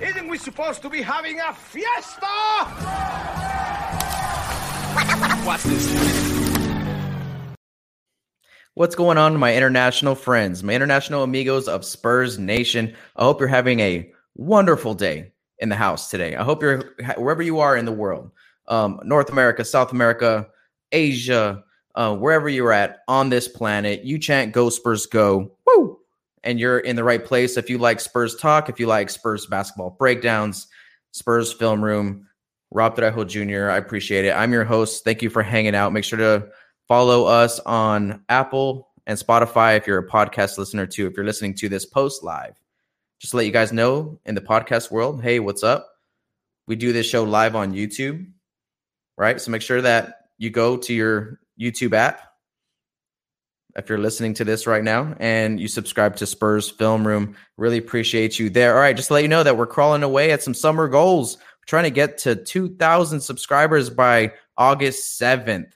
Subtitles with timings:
[0.00, 2.26] Isn't we supposed to be having a fiesta?
[5.44, 7.48] Watch this.
[8.74, 12.94] What's going on, my international friends, my international amigos of Spurs Nation?
[13.16, 16.36] I hope you're having a wonderful day in the house today.
[16.36, 18.30] I hope you're wherever you are in the world,
[18.68, 20.46] um, North America, South America,
[20.92, 21.64] Asia,
[21.96, 24.04] uh, wherever you're at on this planet.
[24.04, 25.97] You chant "Go Spurs, go!" Woo!
[26.44, 27.56] And you're in the right place.
[27.56, 30.66] If you like Spurs talk, if you like Spurs basketball breakdowns,
[31.12, 32.26] Spurs film room,
[32.70, 33.70] Rob Trejo Jr.
[33.70, 34.32] I appreciate it.
[34.32, 35.04] I'm your host.
[35.04, 35.92] Thank you for hanging out.
[35.92, 36.48] Make sure to
[36.88, 41.06] Follow us on Apple and Spotify if you're a podcast listener too.
[41.06, 42.54] If you're listening to this post live,
[43.20, 45.86] just to let you guys know in the podcast world, hey, what's up?
[46.66, 48.26] We do this show live on YouTube,
[49.18, 49.38] right?
[49.38, 52.27] So make sure that you go to your YouTube app
[53.78, 57.36] if you're listening to this right now and you subscribe to Spurs Film Room.
[57.56, 58.74] Really appreciate you there.
[58.74, 61.36] All right, just to let you know that we're crawling away at some summer goals.
[61.36, 65.70] We're trying to get to 2,000 subscribers by August 7th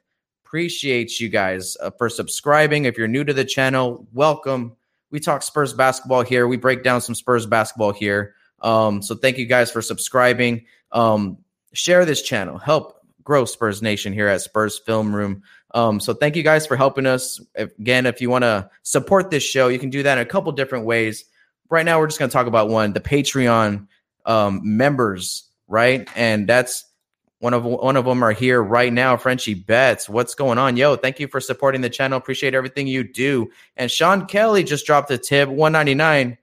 [0.53, 2.85] appreciate you guys uh, for subscribing.
[2.85, 4.77] If you're new to the channel, welcome.
[5.11, 6.47] We talk Spurs basketball here.
[6.47, 8.35] We break down some Spurs basketball here.
[8.61, 10.67] Um, so thank you guys for subscribing.
[10.93, 11.39] Um,
[11.73, 12.59] share this channel.
[12.59, 15.43] Help grow Spurs Nation here at Spurs Film Room.
[15.75, 17.41] Um, so thank you guys for helping us.
[17.55, 20.53] Again, if you want to support this show, you can do that in a couple
[20.53, 21.25] different ways.
[21.71, 23.87] Right now, we're just going to talk about one: the Patreon
[24.27, 26.09] um, members, right?
[26.15, 26.85] And that's
[27.39, 29.17] one of one of them are here right now.
[29.17, 30.77] Frenchie Betts, what's going on?
[30.77, 32.19] Yo, thank you for supporting the channel.
[32.19, 33.51] Appreciate everything you do.
[33.77, 36.37] And Sean Kelly just dropped a tip, 199.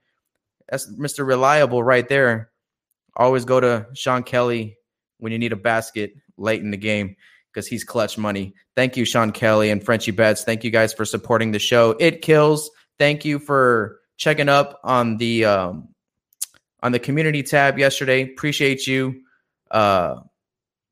[0.70, 1.26] That's Mr.
[1.26, 2.50] Reliable right there.
[3.16, 4.78] Always go to Sean Kelly
[5.20, 7.16] when you need a basket late in the game
[7.54, 8.54] because he's clutch money.
[8.76, 10.44] Thank you, Sean Kelly and Frenchie Betts.
[10.44, 11.96] Thank you guys for supporting the show.
[12.00, 12.70] It kills.
[12.98, 15.90] Thank you for checking up on the um,
[16.82, 18.24] on the community tab yesterday.
[18.24, 19.22] Appreciate you.
[19.72, 20.16] Uh,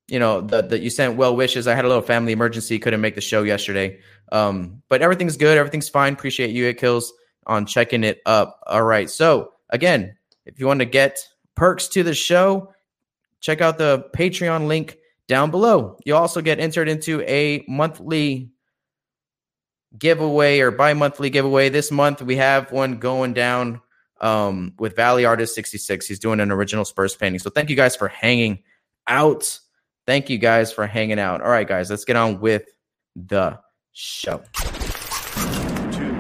[0.08, 1.68] you know that that you sent well wishes.
[1.68, 4.00] I had a little family emergency, couldn't make the show yesterday.
[4.32, 6.14] Um, but everything's good, everything's fine.
[6.14, 7.14] Appreciate you, it kills
[7.46, 8.60] on checking it up.
[8.68, 9.10] All right.
[9.10, 11.20] So again, if you want to get
[11.56, 12.74] perks to the show,
[13.42, 15.98] check out the Patreon link down below.
[16.06, 18.52] You also get entered into a monthly
[19.98, 21.70] giveaway or bi-monthly giveaway.
[21.70, 23.82] This month we have one going down
[24.22, 26.08] um, with Valley Artist 66.
[26.08, 27.40] He's doing an original Spurs painting.
[27.40, 28.64] So thank you guys for hanging
[29.08, 29.60] out.
[30.06, 31.42] Thank you guys for hanging out.
[31.42, 32.64] All right, guys, let's get on with
[33.16, 33.60] the
[33.92, 34.42] show.
[35.92, 36.14] Two,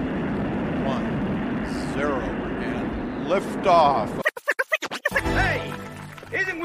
[0.83, 4.11] one, zero, and lift off.
[4.11, 4.21] Hey,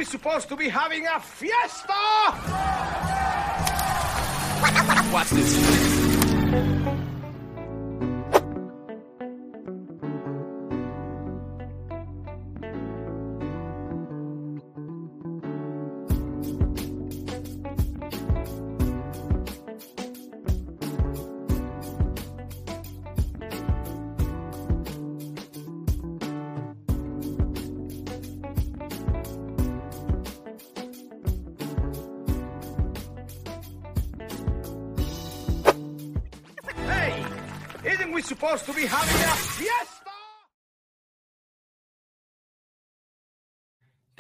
[0.03, 1.93] isn't we supposed to be having a fiesta?
[5.13, 7.12] What's this.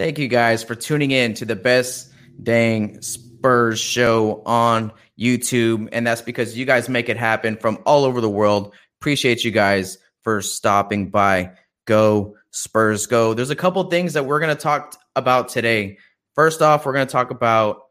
[0.02, 2.10] Thank you guys for tuning in to the best
[2.42, 5.90] dang Spurs show on YouTube.
[5.92, 8.74] And that's because you guys make it happen from all over the world.
[9.00, 11.52] Appreciate you guys for stopping by.
[11.84, 13.32] Go Spurs, go.
[13.32, 15.98] There's a couple things that we're going to talk about today.
[16.34, 17.82] First off, we're going to talk about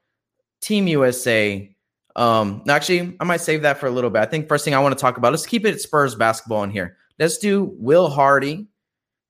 [0.59, 1.73] Team USA.
[2.17, 4.21] Um, actually, I might save that for a little bit.
[4.21, 6.71] I think first thing I want to talk about, let's keep it Spurs basketball in
[6.71, 6.97] here.
[7.17, 8.67] Let's do Will Hardy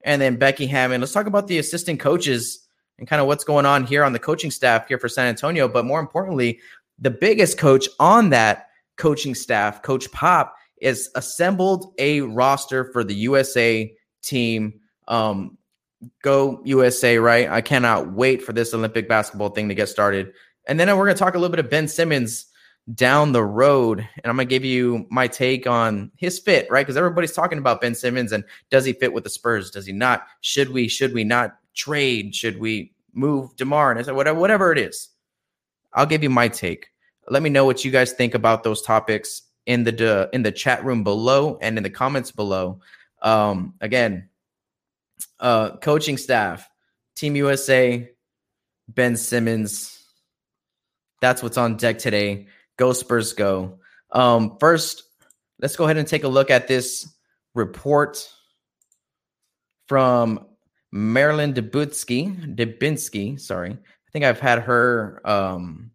[0.03, 1.00] and then Becky Hammon.
[1.00, 2.68] Let's talk about the assistant coaches
[3.01, 5.67] and kind of what's going on here on the coaching staff here for San Antonio.
[5.67, 6.59] But more importantly,
[7.00, 13.16] the biggest coach on that coaching staff, Coach Pop, is assembled a roster for the
[13.16, 13.91] USA
[14.22, 14.79] team.
[15.08, 15.58] Um,
[16.22, 17.49] go USA, right?
[17.49, 20.31] I cannot wait for this Olympic basketball thing to get started.
[20.67, 22.46] And then we're going to talk a little bit of Ben Simmons
[22.93, 23.99] down the road.
[23.99, 26.85] And I'm going to give you my take on his fit, right?
[26.85, 29.72] Because everybody's talking about Ben Simmons and does he fit with the Spurs?
[29.72, 30.28] Does he not?
[30.41, 32.35] Should we, should we not trade?
[32.35, 33.91] Should we move DeMar?
[33.91, 35.09] And I said, whatever, whatever it is,
[35.94, 36.88] I'll give you my take.
[37.29, 40.84] Let me know what you guys think about those topics in the in the chat
[40.84, 42.82] room below and in the comments below.
[43.22, 44.29] Um, again,
[45.40, 46.68] uh, coaching staff,
[47.16, 48.09] Team USA,
[48.88, 50.03] Ben Simmons.
[51.22, 52.47] That's what's on deck today.
[52.78, 53.79] Go Spurs, go.
[54.12, 55.03] Um, first,
[55.59, 57.08] let's go ahead and take a look at this
[57.53, 58.28] report
[59.88, 60.47] from
[60.91, 63.72] Marilyn Debutsky, Debinsky, sorry.
[63.72, 65.91] I think I've had her um,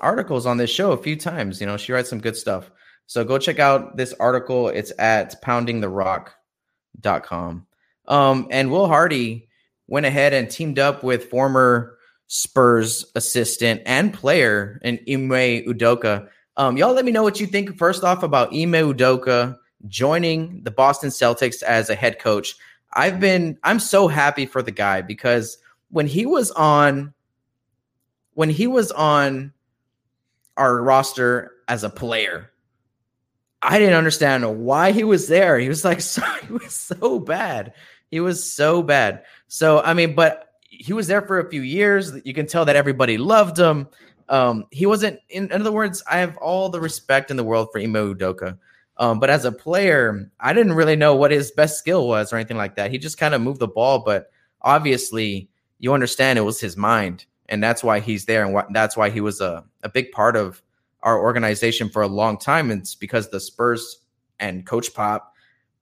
[0.00, 1.60] articles on this show a few times.
[1.60, 2.70] You know, she writes some good stuff.
[3.06, 4.68] So go check out this article.
[4.68, 7.66] It's at poundingtherock.com.
[8.08, 9.48] Um, and Will Hardy
[9.86, 16.28] went ahead and teamed up with former Spurs assistant and player in Ime Udoka.
[16.56, 19.56] Um, y'all let me know what you think first off about Ime Udoka
[19.88, 22.54] joining the Boston Celtics as a head coach.
[22.92, 25.58] I've been I'm so happy for the guy because
[25.90, 27.14] when he was on
[28.34, 29.52] when he was on
[30.56, 32.50] our roster as a player,
[33.62, 35.58] I didn't understand why he was there.
[35.58, 37.74] He was like so he was so bad.
[38.10, 39.24] He was so bad.
[39.48, 42.12] So I mean, but he was there for a few years.
[42.24, 43.88] You can tell that everybody loved him.
[44.28, 47.68] Um, he wasn't in, in other words, I have all the respect in the world
[47.72, 48.58] for Ime Udoka.
[49.02, 52.36] Um, but as a player, I didn't really know what his best skill was or
[52.36, 52.92] anything like that.
[52.92, 55.50] He just kind of moved the ball, but obviously,
[55.80, 59.10] you understand it was his mind, and that's why he's there, and wh- that's why
[59.10, 60.62] he was a, a big part of
[61.02, 62.70] our organization for a long time.
[62.70, 64.02] It's because the Spurs
[64.38, 65.34] and Coach Pop,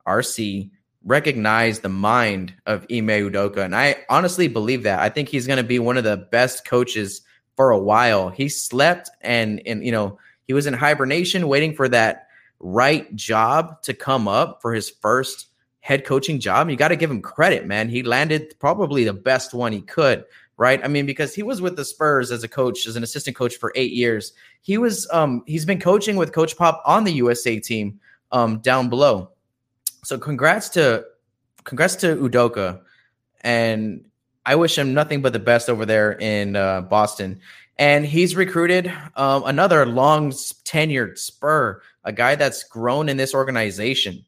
[0.06, 0.70] RC,
[1.04, 3.58] recognize the mind of Ime Udoka.
[3.58, 5.00] And I honestly believe that.
[5.00, 7.20] I think he's going to be one of the best coaches
[7.54, 8.30] for a while.
[8.30, 12.28] He slept and, and, you know, he was in hibernation waiting for that
[12.60, 15.46] right job to come up for his first
[15.80, 16.68] head coaching job.
[16.68, 17.88] You got to give him credit, man.
[17.88, 20.24] He landed probably the best one he could,
[20.56, 20.80] right?
[20.84, 23.56] I mean, because he was with the Spurs as a coach, as an assistant coach
[23.56, 24.32] for eight years.
[24.60, 27.98] He was, um, he's been coaching with Coach Pop on the USA team,
[28.30, 29.30] um, down below.
[30.04, 31.06] So congrats to,
[31.64, 32.82] congrats to Udoka,
[33.40, 34.04] and
[34.44, 37.40] I wish him nothing but the best over there in uh, Boston.
[37.78, 44.24] And he's recruited um, another long tenured Spur a guy that's grown in this organization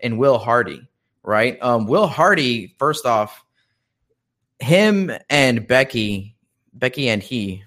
[0.00, 0.88] in Will Hardy,
[1.22, 1.60] right?
[1.62, 3.44] Um, Will Hardy, first off,
[4.58, 6.34] him and Becky,
[6.72, 7.64] Becky and he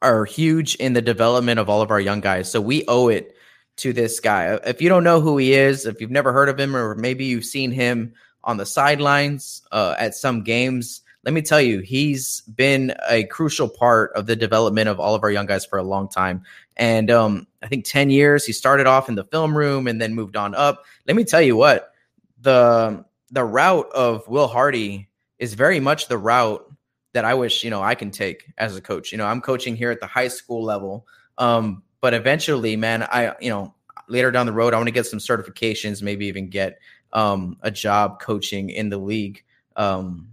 [0.00, 2.50] are huge in the development of all of our young guys.
[2.50, 3.34] So we owe it
[3.76, 4.58] to this guy.
[4.66, 7.24] If you don't know who he is, if you've never heard of him, or maybe
[7.24, 8.12] you've seen him
[8.44, 13.68] on the sidelines uh, at some games, let me tell you, he's been a crucial
[13.68, 16.42] part of the development of all of our young guys for a long time.
[16.76, 20.14] And um, I think 10 years, he started off in the film room and then
[20.14, 20.84] moved on up.
[21.06, 21.92] Let me tell you what,
[22.40, 26.64] the the route of Will Hardy is very much the route
[27.12, 29.12] that I wish, you know, I can take as a coach.
[29.12, 31.06] You know, I'm coaching here at the high school level.
[31.36, 33.74] Um, but eventually, man, I, you know,
[34.08, 36.78] later down the road, I want to get some certifications, maybe even get
[37.12, 39.44] um, a job coaching in the league.
[39.76, 40.28] Um,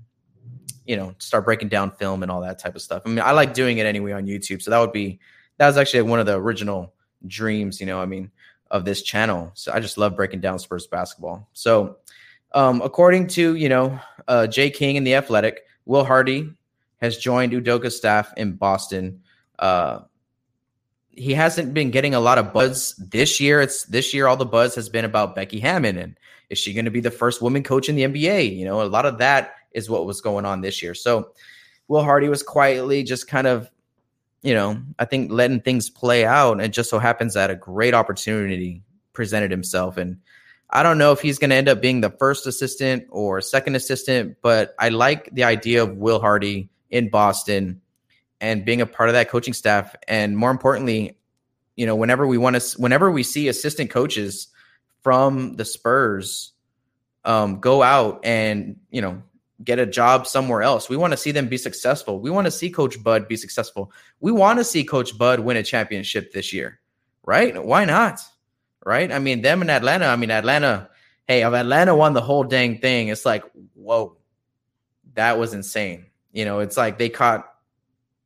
[0.85, 3.01] you know, start breaking down film and all that type of stuff.
[3.05, 4.61] I mean, I like doing it anyway on YouTube.
[4.61, 5.19] So that would be
[5.57, 6.93] that was actually one of the original
[7.25, 8.31] dreams, you know, I mean,
[8.71, 9.51] of this channel.
[9.53, 11.49] So I just love breaking down Spurs basketball.
[11.53, 11.97] So
[12.53, 16.51] um, according to, you know, uh, Jay King in the Athletic, Will Hardy
[17.01, 19.21] has joined Udoka's staff in Boston.
[19.59, 19.99] Uh,
[21.11, 23.61] he hasn't been getting a lot of buzz this year.
[23.61, 26.17] It's this year all the buzz has been about Becky Hammon and
[26.49, 28.55] is she going to be the first woman coach in the NBA?
[28.55, 30.95] You know, a lot of that is what was going on this year.
[30.95, 31.31] So
[31.87, 33.69] Will Hardy was quietly just kind of,
[34.41, 36.59] you know, I think letting things play out.
[36.59, 38.81] And just so happens that a great opportunity
[39.13, 39.97] presented himself.
[39.97, 40.17] And
[40.69, 43.75] I don't know if he's going to end up being the first assistant or second
[43.75, 47.81] assistant, but I like the idea of Will Hardy in Boston
[48.41, 49.95] and being a part of that coaching staff.
[50.07, 51.17] And more importantly,
[51.75, 54.47] you know, whenever we want to, whenever we see assistant coaches
[55.01, 56.51] from the Spurs
[57.25, 59.21] um, go out and, you know,
[59.63, 60.89] get a job somewhere else.
[60.89, 62.19] We want to see them be successful.
[62.19, 63.91] We want to see Coach Bud be successful.
[64.19, 66.79] We want to see Coach Bud win a championship this year,
[67.23, 67.63] right?
[67.63, 68.19] Why not?
[68.85, 69.11] Right?
[69.11, 70.05] I mean, them in Atlanta.
[70.07, 70.89] I mean, Atlanta.
[71.27, 73.43] Hey, if Atlanta won the whole dang thing, it's like,
[73.73, 74.17] whoa,
[75.15, 76.05] that was insane.
[76.31, 77.45] You know, it's like they caught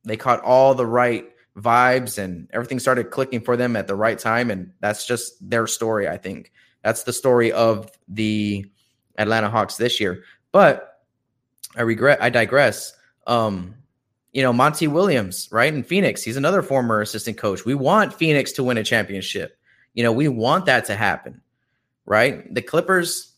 [0.04, 4.18] they caught all the right vibes and everything started clicking for them at the right
[4.18, 6.08] time, and that's just their story.
[6.08, 8.70] I think that's the story of the
[9.16, 10.24] Atlanta Hawks this year.
[10.52, 10.89] But
[11.76, 12.22] I regret.
[12.22, 12.92] I digress.
[13.26, 13.74] Um,
[14.32, 15.72] you know, Monty Williams, right?
[15.72, 17.64] In Phoenix, he's another former assistant coach.
[17.64, 19.58] We want Phoenix to win a championship.
[19.94, 21.40] You know, we want that to happen,
[22.06, 22.52] right?
[22.54, 23.32] The Clippers,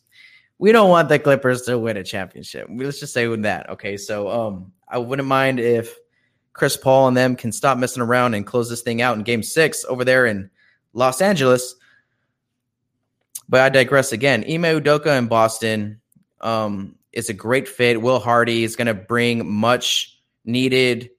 [0.58, 2.68] we don't want the Clippers to win a championship.
[2.70, 3.70] Let's just say with that.
[3.70, 3.96] Okay.
[3.96, 5.96] So um, I wouldn't mind if
[6.52, 9.42] Chris Paul and them can stop messing around and close this thing out in game
[9.42, 10.50] six over there in
[10.92, 11.74] Los Angeles.
[13.48, 14.44] But I digress again.
[14.44, 16.00] Ime Udoka in Boston.
[16.42, 18.00] Um, is a great fit.
[18.00, 21.10] Will Hardy is going to bring much needed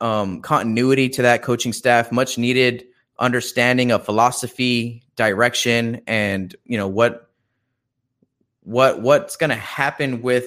[0.00, 2.84] um, continuity to that coaching staff, much needed
[3.18, 7.30] understanding of philosophy, direction, and you know what
[8.62, 10.46] what what's going to happen with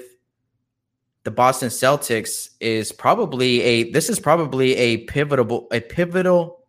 [1.24, 6.60] the Boston Celtics is probably a this is probably a pivotal a pivotal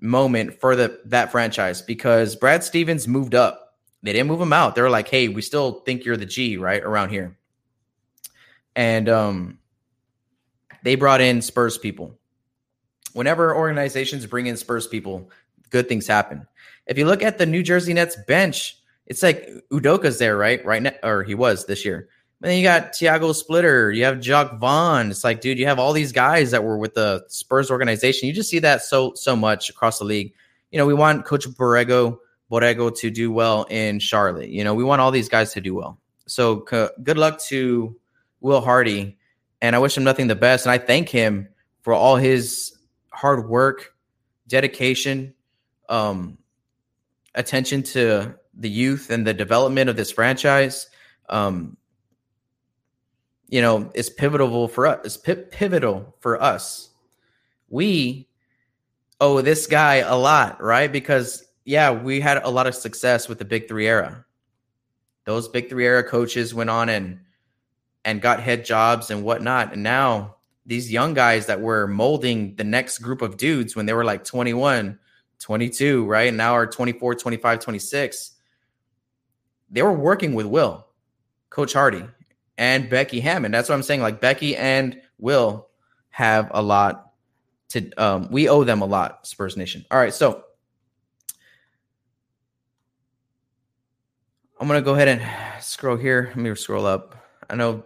[0.00, 3.65] moment for the that franchise because Brad Stevens moved up.
[4.02, 4.74] They didn't move him out.
[4.74, 7.36] They were like, "Hey, we still think you're the G, right around here."
[8.74, 9.58] And um
[10.82, 12.16] they brought in Spurs people.
[13.12, 15.30] Whenever organizations bring in Spurs people,
[15.70, 16.46] good things happen.
[16.86, 20.64] If you look at the New Jersey Nets bench, it's like Udoka's there, right?
[20.64, 22.08] Right now, or he was this year.
[22.42, 25.10] And then you got Tiago Splitter, you have Jacque Vaughn.
[25.10, 28.28] It's like, dude, you have all these guys that were with the Spurs organization.
[28.28, 30.34] You just see that so so much across the league.
[30.70, 32.18] You know, we want Coach Borrego
[32.50, 34.50] Borrego to do well in Charlotte.
[34.50, 35.98] You know, we want all these guys to do well.
[36.26, 37.96] So c- good luck to
[38.40, 39.16] Will Hardy,
[39.60, 40.66] and I wish him nothing the best.
[40.66, 41.48] And I thank him
[41.82, 42.78] for all his
[43.10, 43.94] hard work,
[44.48, 45.34] dedication,
[45.88, 46.38] um,
[47.34, 50.88] attention to the youth and the development of this franchise.
[51.28, 51.76] Um,
[53.48, 55.00] you know, it's pivotal for us.
[55.04, 55.16] It's
[55.50, 56.90] pivotal for us.
[57.68, 58.28] We
[59.20, 60.90] owe this guy a lot, right?
[60.90, 64.24] Because yeah, we had a lot of success with the Big Three era.
[65.24, 67.18] Those Big Three era coaches went on and
[68.04, 72.64] and got head jobs and whatnot, and now these young guys that were molding the
[72.64, 74.98] next group of dudes when they were like 21,
[75.38, 76.28] 22, right?
[76.28, 78.32] And now are 24, 25, 26.
[79.70, 80.86] They were working with Will,
[81.50, 82.04] Coach Hardy,
[82.58, 83.52] and Becky Hammon.
[83.52, 84.02] That's what I'm saying.
[84.02, 85.68] Like Becky and Will
[86.10, 87.10] have a lot
[87.70, 89.84] to um we owe them a lot, Spurs Nation.
[89.90, 90.44] All right, so
[94.58, 96.26] I'm gonna go ahead and scroll here.
[96.28, 97.14] Let me scroll up.
[97.50, 97.84] I know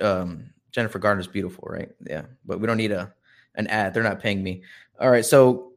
[0.00, 1.90] um Jennifer Gardner's beautiful, right?
[2.06, 3.12] Yeah, but we don't need a
[3.54, 3.94] an ad.
[3.94, 4.62] They're not paying me.
[5.00, 5.72] All right, so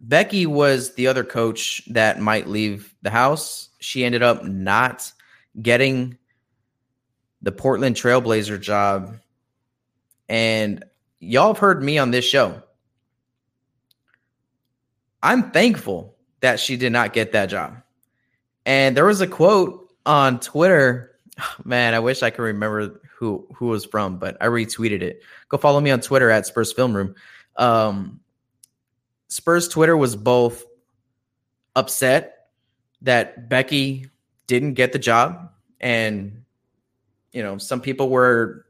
[0.00, 3.70] Becky was the other coach that might leave the house.
[3.80, 5.10] She ended up not
[5.62, 6.18] getting
[7.40, 9.16] the Portland Trailblazer job.
[10.28, 10.84] And
[11.20, 12.62] y'all have heard me on this show.
[15.22, 17.76] I'm thankful that she did not get that job.
[18.66, 21.16] And there was a quote on Twitter.
[21.64, 25.22] Man, I wish I could remember who who was from, but I retweeted it.
[25.48, 27.14] Go follow me on Twitter at Spurs Film Room.
[27.56, 28.20] Um,
[29.28, 30.64] Spurs Twitter was both
[31.76, 32.48] upset
[33.02, 34.06] that Becky
[34.46, 36.44] didn't get the job, and
[37.32, 38.66] you know, some people were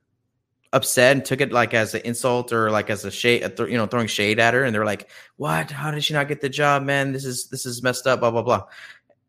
[0.72, 3.86] upset and took it like as an insult or like as a shade, you know,
[3.86, 5.70] throwing shade at her, and they're like, "What?
[5.70, 7.12] How did she not get the job, man?
[7.12, 8.64] This is this is messed up." Blah blah blah.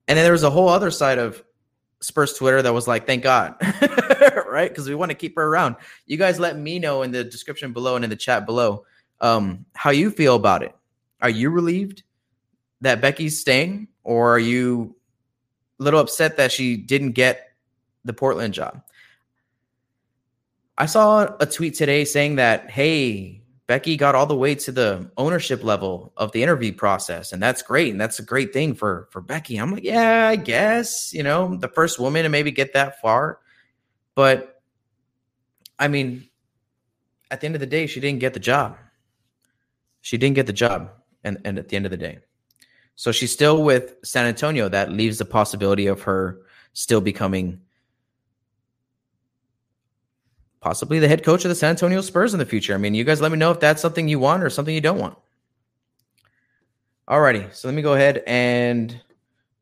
[0.08, 1.44] And then there was a whole other side of
[2.00, 3.56] Spurs Twitter that was like, "Thank God,"
[4.48, 4.70] right?
[4.70, 5.76] Because we want to keep her around.
[6.06, 8.86] You guys, let me know in the description below and in the chat below
[9.22, 10.76] um, how you feel about it.
[11.22, 12.04] Are you relieved
[12.82, 14.96] that Becky's staying, or are you
[15.80, 17.54] a little upset that she didn't get
[18.04, 18.82] the Portland job?
[20.78, 25.10] I saw a tweet today saying that, hey, Becky got all the way to the
[25.18, 29.08] ownership level of the interview process, and that's great, and that's a great thing for
[29.12, 29.58] for Becky.
[29.58, 33.40] I'm like, yeah, I guess you know the first woman to maybe get that far,
[34.14, 34.62] but
[35.80, 36.30] I mean,
[37.32, 38.78] at the end of the day, she didn't get the job.
[40.02, 40.92] She didn't get the job,
[41.24, 42.20] and and at the end of the day,
[42.96, 44.70] so she's still with San Antonio.
[44.70, 46.42] That leaves the possibility of her
[46.74, 47.62] still becoming
[50.66, 52.74] possibly the head coach of the San Antonio Spurs in the future.
[52.74, 54.82] I mean, you guys let me know if that's something you want or something you
[54.82, 55.16] don't want.
[57.08, 59.00] Alrighty, so let me go ahead and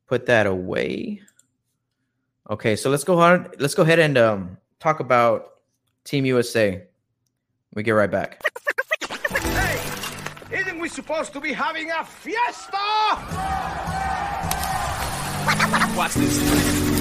[0.07, 1.22] put that away.
[2.50, 3.50] Okay, so let's go on.
[3.60, 5.55] Let's go ahead and um, talk about
[6.05, 6.81] Team USA.
[7.74, 8.41] We get right back.
[9.10, 9.81] Hey,
[10.57, 12.77] isn't we supposed to be having a fiesta?
[15.98, 16.92] Watch this.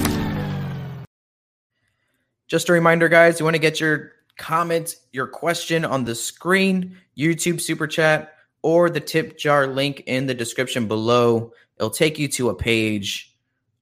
[2.52, 6.98] Just a reminder, guys, you want to get your comment, your question on the screen,
[7.16, 11.54] YouTube super chat, or the tip jar link in the description below.
[11.78, 13.34] It'll take you to a page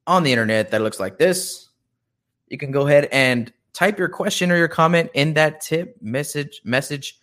[0.07, 1.69] on the internet that looks like this.
[2.47, 6.61] You can go ahead and type your question or your comment in that tip message
[6.63, 7.19] message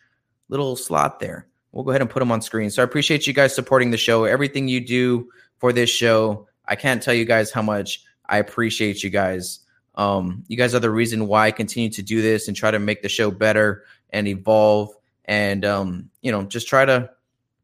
[0.49, 1.47] little slot there.
[1.71, 2.69] We'll go ahead and put them on screen.
[2.71, 4.25] So I appreciate you guys supporting the show.
[4.25, 9.01] Everything you do for this show, I can't tell you guys how much I appreciate
[9.01, 9.61] you guys.
[9.97, 12.79] Um, you guys are the reason why I continue to do this and try to
[12.79, 17.09] make the show better and evolve and um, you know just try to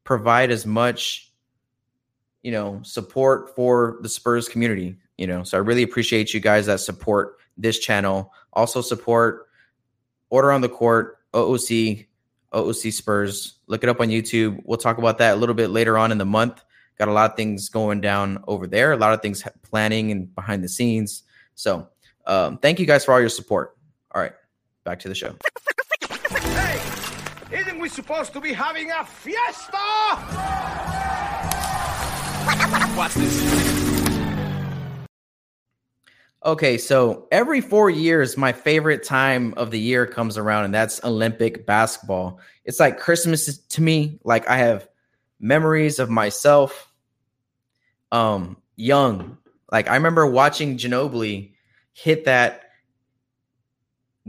[0.03, 1.31] provide as much
[2.41, 4.97] you know support for the Spurs community.
[5.17, 8.33] You know, so I really appreciate you guys that support this channel.
[8.51, 9.47] Also support
[10.29, 12.07] Order on the Court, OOC,
[12.51, 13.59] OOC Spurs.
[13.67, 14.59] Look it up on YouTube.
[14.65, 16.63] We'll talk about that a little bit later on in the month.
[16.97, 20.33] Got a lot of things going down over there, a lot of things planning and
[20.33, 21.21] behind the scenes.
[21.53, 21.87] So
[22.25, 23.77] um, thank you guys for all your support.
[24.13, 24.33] All right,
[24.83, 25.35] back to the show.
[26.09, 26.81] Hey,
[27.51, 29.77] isn't we supposed to be having a fiesta?
[32.95, 34.03] Watch this.
[36.45, 41.03] Okay, so every four years, my favorite time of the year comes around, and that's
[41.05, 42.41] Olympic basketball.
[42.65, 44.19] It's like Christmas to me.
[44.25, 44.87] Like I have
[45.39, 46.91] memories of myself,
[48.11, 49.37] um, young.
[49.71, 51.52] Like I remember watching Ginobili
[51.93, 52.63] hit that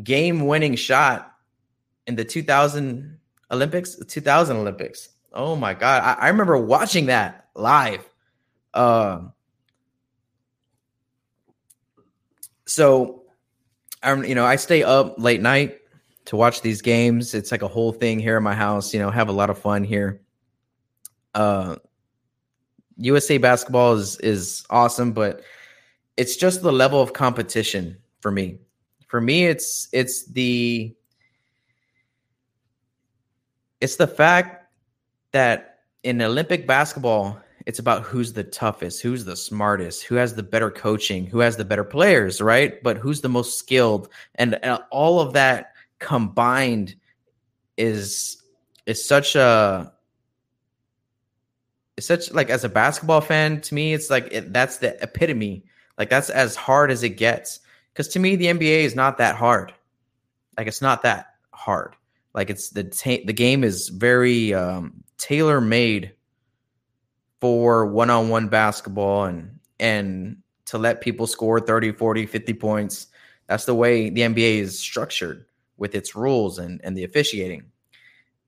[0.02, 1.33] game-winning shot
[2.06, 3.18] in the 2000
[3.50, 5.11] Olympics, 2000 Olympics.
[5.33, 8.09] Oh my god, I, I remember watching that live.
[8.73, 9.33] Um.
[12.66, 13.23] so
[14.02, 15.78] I'm, you know, I stay up late night
[16.26, 17.35] to watch these games.
[17.35, 18.92] It's like a whole thing here in my house.
[18.92, 20.21] You know, have a lot of fun here.
[21.35, 21.76] Uh,
[22.97, 25.42] USA basketball is is awesome, but
[26.16, 28.59] it's just the level of competition for me.
[29.09, 30.94] For me, it's it's the
[33.80, 34.71] it's the fact
[35.33, 40.42] that in Olympic basketball, it's about who's the toughest, who's the smartest, who has the
[40.42, 42.83] better coaching, who has the better players, right?
[42.83, 46.94] But who's the most skilled, and, and all of that combined
[47.76, 48.42] is
[48.87, 49.92] is such a
[51.97, 55.64] it's such like as a basketball fan to me it's like it, that's the epitome
[55.98, 57.60] like that's as hard as it gets.
[57.92, 59.72] Because to me the nba is not that hard.
[60.56, 61.94] Like it's not that hard.
[62.34, 66.12] Like it's the ta- the game is very um tailor made
[67.40, 73.06] for one-on-one basketball and and to let people score 30 40 50 points.
[73.46, 75.46] That's the way the nba is structured
[75.76, 77.70] with its rules and and the officiating.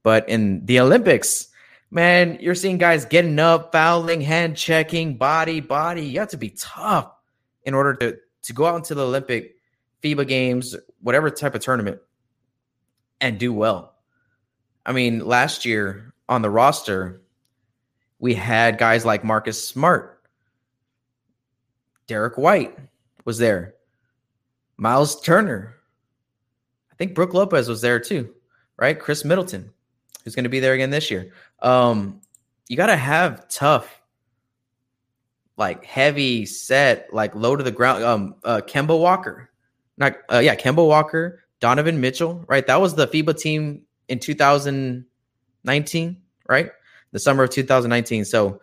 [0.02, 1.48] But in the olympics
[1.88, 6.06] man you're seeing guys getting up fouling hand checking body body.
[6.06, 7.15] You have to be tough
[7.66, 9.56] in order to to go out into the olympic
[10.02, 12.00] fiba games whatever type of tournament
[13.20, 13.94] and do well
[14.86, 17.20] i mean last year on the roster
[18.18, 20.22] we had guys like Marcus Smart,
[22.06, 22.76] Derrick White
[23.24, 23.74] was there,
[24.76, 25.74] Myles Turner.
[26.90, 28.32] I think Brook Lopez was there too,
[28.78, 28.98] right?
[28.98, 29.70] Khris Middleton,
[30.24, 31.32] who's going to be there again this year.
[31.60, 32.22] Um,
[32.68, 34.00] you got to have tough,
[35.56, 38.04] like heavy set, like low to the ground.
[38.04, 39.50] Um, uh, Kemba Walker,
[39.96, 42.66] not uh, yeah, Kemba Walker, Donovan Mitchell, right?
[42.66, 46.16] That was the FIBA team in 2019,
[46.48, 46.70] right?
[47.16, 48.26] the summer of 2019.
[48.26, 48.60] So,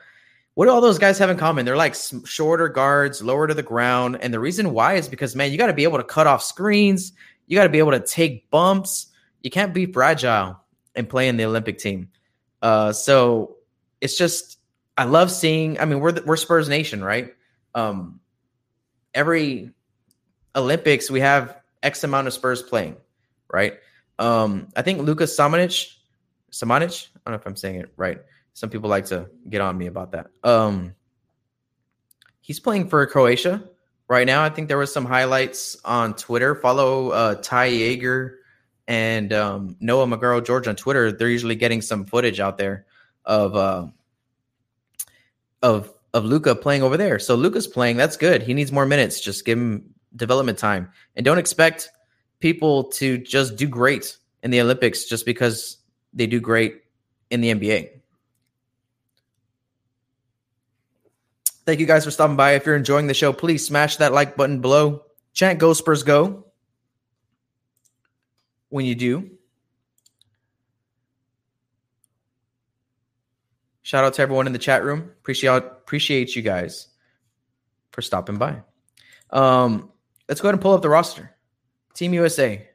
[0.53, 1.65] what do all those guys have in common?
[1.65, 4.19] They're like shorter guards, lower to the ground.
[4.21, 6.43] And the reason why is because, man, you got to be able to cut off
[6.43, 7.13] screens.
[7.47, 9.07] You got to be able to take bumps.
[9.41, 10.59] You can't be fragile
[10.93, 12.09] and play in the Olympic team.
[12.61, 13.57] Uh, so
[13.99, 14.59] it's just,
[14.97, 17.33] I love seeing, I mean, we're, we're Spurs Nation, right?
[17.73, 18.19] Um,
[19.13, 19.71] every
[20.55, 22.97] Olympics, we have X amount of Spurs playing,
[23.51, 23.79] right?
[24.19, 25.95] Um, I think Lucas Samanic,
[26.51, 28.21] Samanic, I don't know if I'm saying it right.
[28.53, 30.27] Some people like to get on me about that.
[30.43, 30.93] Um,
[32.41, 33.63] he's playing for Croatia
[34.07, 34.43] right now.
[34.43, 36.53] I think there was some highlights on Twitter.
[36.53, 38.35] Follow uh, Ty Yeager
[38.87, 41.11] and um, Noah McGarrow George on Twitter.
[41.11, 42.85] They're usually getting some footage out there
[43.25, 43.87] of uh,
[45.63, 47.17] of of Luka playing over there.
[47.17, 47.97] So Luka's playing.
[47.97, 48.43] That's good.
[48.43, 49.19] He needs more minutes.
[49.19, 51.89] Just give him development time, and don't expect
[52.39, 55.77] people to just do great in the Olympics just because
[56.13, 56.83] they do great
[57.31, 57.89] in the NBA.
[61.65, 62.51] Thank you guys for stopping by.
[62.51, 65.05] If you're enjoying the show, please smash that like button below.
[65.33, 66.45] Chant Go Spurs Go
[68.69, 69.31] when you do.
[73.83, 75.11] Shout out to everyone in the chat room.
[75.21, 76.87] Appreciate appreciate you guys
[77.91, 78.63] for stopping by.
[79.29, 79.91] Um,
[80.27, 81.29] let's go ahead and pull up the roster.
[81.93, 82.67] Team USA.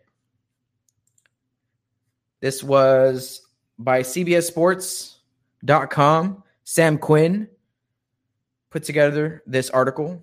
[2.40, 3.42] This was
[3.79, 6.42] by CBSSports.com.
[6.64, 7.49] Sam Quinn
[8.71, 10.23] put together this article.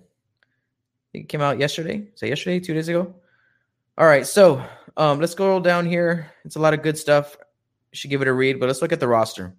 [1.12, 2.06] it came out yesterday.
[2.14, 3.12] Say yesterday, two days ago.
[3.98, 4.62] All right, so
[4.96, 6.30] um, let's go down here.
[6.44, 7.36] It's a lot of good stuff.
[7.92, 9.56] Should give it a read, but let's look at the roster.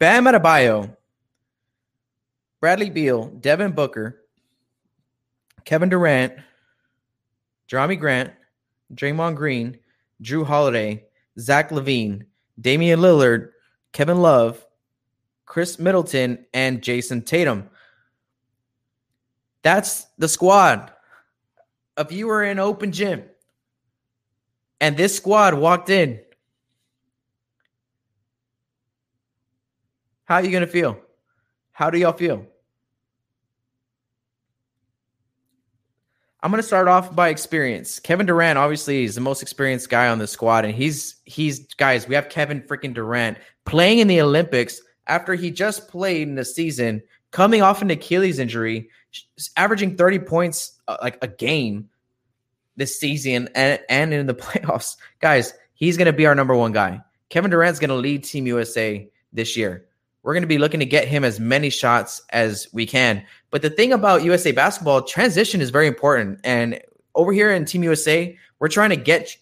[0.00, 0.96] Bam Adebayo,
[2.58, 4.22] Bradley Beal, Devin Booker,
[5.66, 6.32] Kevin Durant,
[7.68, 8.30] Jerami Grant,
[8.94, 9.78] Draymond Green,
[10.22, 11.04] Jrue Holiday,
[11.38, 12.24] Zach LaVine,
[12.58, 13.50] Damian Lillard,
[13.92, 14.64] Kevin Love,
[15.44, 17.68] Khris Middleton, and Jayson Tatum.
[19.62, 20.92] That's the squad.
[21.98, 23.24] If you were in open gym
[24.80, 26.20] and this squad walked in,
[30.30, 30.96] how are you going to feel?
[31.72, 32.46] How do y'all feel?
[36.40, 37.98] I'm going to start off by experience.
[37.98, 42.06] Kevin Durant obviously is the most experienced guy on the squad, and he's he's guys.
[42.06, 46.44] We have Kevin freaking Durant playing in the Olympics after he just played in the
[46.44, 48.88] season, coming off an Achilles injury,
[49.56, 51.88] averaging 30 points uh, like a game
[52.76, 54.96] this season and and in the playoffs.
[55.18, 57.00] Guys, he's going to be our number one guy.
[57.30, 59.88] Kevin Durant's going to lead Team USA this year.
[60.22, 63.24] We're going to be looking to get him as many shots as we can.
[63.50, 66.40] But the thing about USA basketball, transition is very important.
[66.44, 66.80] And
[67.14, 69.36] over here in Team USA, we're trying to get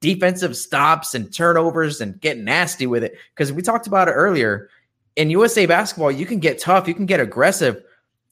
[0.00, 3.16] defensive stops and turnovers and get nasty with it.
[3.34, 4.68] Because we talked about it earlier.
[5.16, 7.82] In USA basketball, you can get tough, you can get aggressive.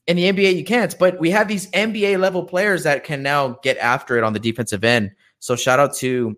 [0.07, 0.97] In the NBA, you can't.
[0.97, 4.39] But we have these NBA level players that can now get after it on the
[4.39, 5.11] defensive end.
[5.39, 6.37] So shout out to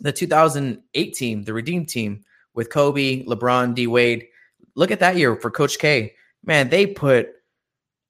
[0.00, 4.26] the 2008 team, the Redeem team with Kobe, LeBron, D Wade
[4.76, 6.14] look at that year for Coach K.
[6.44, 7.30] Man, they put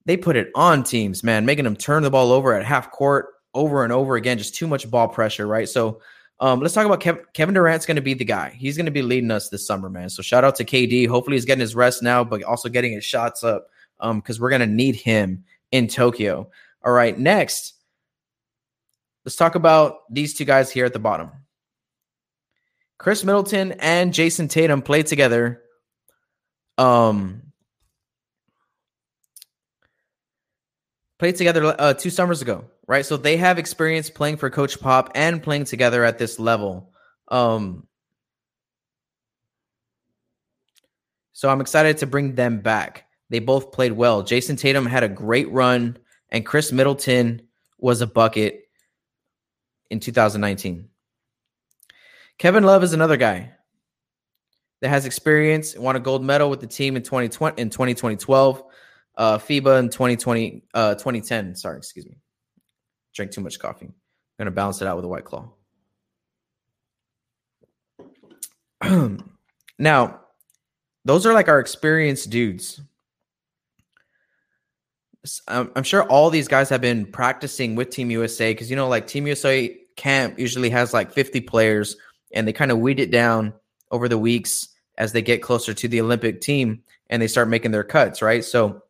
[0.05, 3.27] they put it on teams, man, making them turn the ball over at half court
[3.53, 4.37] over and over again.
[4.37, 5.67] Just too much ball pressure, right?
[5.67, 6.01] So
[6.39, 8.55] um, let's talk about Kev- Kevin Durant's going to be the guy.
[8.55, 10.09] He's going to be leading us this summer, man.
[10.09, 11.07] So shout out to KD.
[11.07, 14.49] Hopefully he's getting his rest now, but also getting his shots up because um, we're
[14.49, 16.49] going to need him in Tokyo.
[16.85, 17.73] All right, next,
[19.25, 21.31] let's talk about these two guys here at the bottom.
[22.99, 25.63] Khris Middleton and Jayson Tatum played together
[26.77, 27.41] um
[31.19, 33.05] played together uh, two summers ago, right?
[33.05, 36.91] So they have experience playing for Coach Pop and playing together at this level.
[37.29, 37.87] Um,
[41.33, 43.05] so I'm excited to bring them back.
[43.29, 44.23] They both played well.
[44.23, 45.97] Jayson Tatum had a great run,
[46.29, 47.41] and Khris Middleton
[47.77, 48.69] was a bucket
[49.89, 50.89] in 2019.
[52.37, 53.53] Kevin Love is another guy
[54.81, 58.63] that has experience, won a gold medal with the team in 2020 in 2012,
[59.17, 61.55] uh, FIBA in 2020, uh, 2010.
[61.55, 62.17] Sorry, excuse me.
[63.13, 63.87] Drink too much coffee.
[63.87, 63.93] I'm
[64.37, 65.49] gonna balance it out with a white claw.
[69.79, 70.19] now,
[71.05, 72.79] those are like our experienced dudes.
[75.47, 79.07] I'm sure all these guys have been practicing with Team USA because you know, like
[79.07, 81.97] Team USA camp usually has like 50 players,
[82.33, 83.53] and they kind of weed it down
[83.91, 87.71] over the weeks as they get closer to the Olympic team and they start making
[87.71, 88.43] their cuts, right?
[88.43, 88.83] So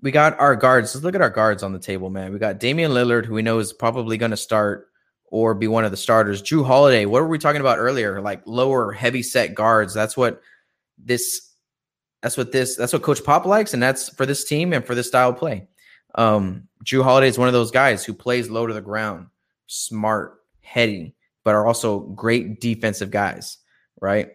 [0.00, 0.94] we got our guards.
[0.94, 2.32] Let's look at our guards on the table, man.
[2.32, 4.88] We got Damian Lillard, who we know is probably going to start
[5.26, 6.42] or be one of the starters.
[6.42, 8.20] Jrue Holiday, what were we talking about earlier?
[8.20, 9.94] Like lower, heavy set guards.
[9.94, 10.42] That's what
[10.98, 11.48] this.
[12.20, 12.76] That's what this.
[12.76, 15.38] That's what Coach Pop likes, and that's for this team and for this style of
[15.38, 15.66] play.
[16.14, 19.28] Um, Jrue Holiday is one of those guys who plays low to the ground,
[19.66, 23.58] smart, heady, but are also great defensive guys,
[24.00, 24.30] right?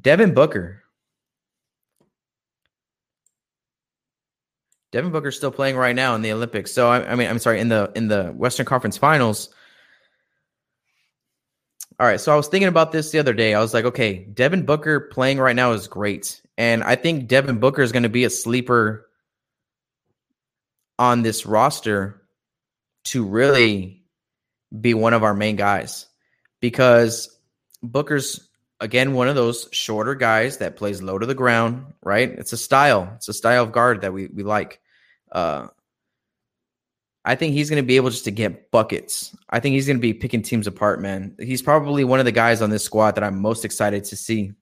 [0.00, 0.82] Devin Booker.
[4.92, 6.72] Devin Booker's still playing right now in the Olympics.
[6.72, 9.48] So I, I mean, I'm sorry, in the in the Western Conference Finals.
[11.98, 13.54] All right, so I was thinking about this the other day.
[13.54, 17.58] I was like, okay, Devin Booker playing right now is great, and I think Devin
[17.58, 19.08] Booker is going to be a sleeper
[20.98, 22.22] on this roster
[23.04, 24.03] to really
[24.80, 26.06] be one of our main guys
[26.60, 27.38] because
[27.82, 28.48] Booker's
[28.80, 32.30] again one of those shorter guys that plays low to the ground, right?
[32.30, 33.12] It's a style.
[33.16, 34.80] It's a style of guard that we we like.
[35.30, 35.68] Uh
[37.24, 39.34] I think he's going to be able just to get buckets.
[39.48, 41.34] I think he's going to be picking teams apart, man.
[41.38, 44.52] He's probably one of the guys on this squad that I'm most excited to see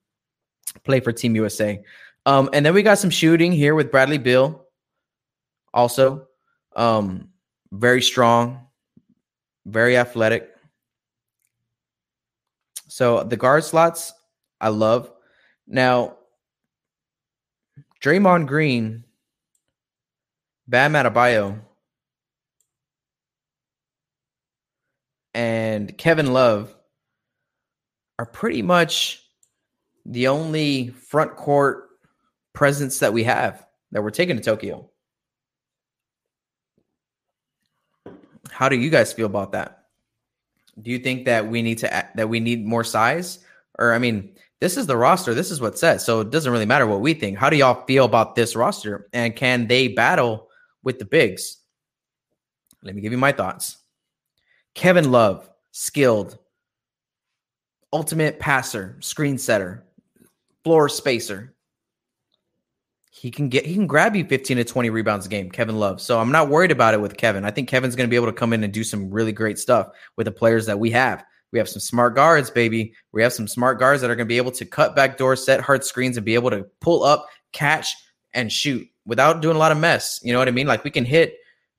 [0.85, 1.83] play for Team USA.
[2.25, 4.65] Um, and then we got some shooting here with Bradley Beal,
[5.75, 6.29] also
[6.77, 7.31] um,
[7.73, 8.69] very strong,
[9.67, 10.51] very athletic.
[12.89, 14.13] So the guard slots,
[14.61, 15.11] I love.
[15.67, 16.17] Now,
[18.03, 19.05] Draymond Green,
[20.67, 21.61] Bam Adebayo,
[25.35, 26.75] and Kevin Love
[28.19, 29.23] are pretty much
[30.05, 31.89] the only front court
[32.53, 34.92] presence that we have that we're taking to Tokyo.
[38.51, 39.85] How do you guys feel about that?
[40.81, 43.41] Do you think that we need to that we need more size?
[43.79, 45.35] Or I mean, this is the roster.
[45.35, 46.01] This is what's set.
[46.01, 47.37] So it doesn't really matter what we think.
[47.37, 49.09] How do y'all feel about this roster?
[49.13, 50.49] And can they battle
[50.83, 51.59] with the bigs?
[52.83, 53.79] Let me give you my thoughts.
[54.75, 56.39] Kevin Love, skilled,
[57.93, 59.85] ultimate passer, screen setter,
[60.65, 61.55] floor spacer,
[63.15, 66.01] he can get he can grab you 15 to 20 rebounds a game, Kevin Love.
[66.01, 67.45] So I'm not worried about it with Kevin.
[67.45, 69.59] I think Kevin's going to be able to come in and do some really great
[69.59, 71.23] stuff with the players that we have.
[71.53, 72.95] We have some smart guards, baby.
[73.13, 75.45] We have some smart guards that are going to be able to cut back doors,
[75.45, 77.95] set hard screens, and be able to pull up, catch,
[78.33, 80.19] and shoot without doing a lot of mess.
[80.23, 80.67] You know what I mean?
[80.67, 81.37] Like we can hit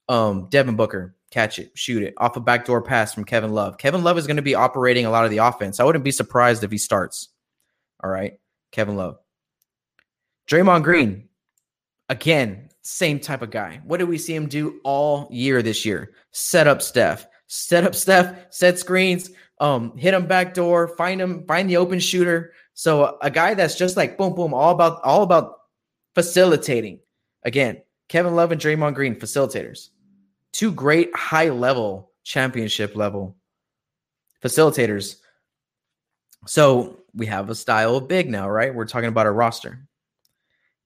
[0.07, 3.79] Um, Devin Booker, catch it, shoot it off a backdoor pass from Kevin Love.
[3.79, 5.79] Kevin Love is going to be operating a lot of the offense.
[5.79, 7.29] I wouldn't be surprised if he starts.
[8.03, 8.33] All right,
[8.71, 9.22] Kevin Love.
[10.47, 11.29] Draymond Green,
[12.09, 13.81] again, same type of guy.
[13.85, 16.13] What did we see him do all year this year?
[16.31, 19.29] Set up Steph, set up Steph, set screens,
[19.59, 22.53] um, hit him back door, find him, find the open shooter.
[22.73, 25.53] So a guy that's just like boom, boom, all about all about
[26.15, 26.99] facilitating.
[27.43, 29.89] Again, Kevin Love and Draymond Green, facilitators.
[30.51, 33.37] Two great high level championship level
[34.43, 35.15] facilitators.
[36.45, 38.75] So we have a style of big now, right?
[38.75, 39.87] We're talking about a roster.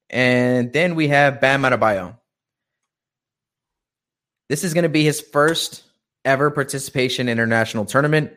[0.10, 2.18] And then we have Bam Adebayo.
[4.50, 5.84] This is going to be his first
[6.24, 8.32] ever participation in international tournament.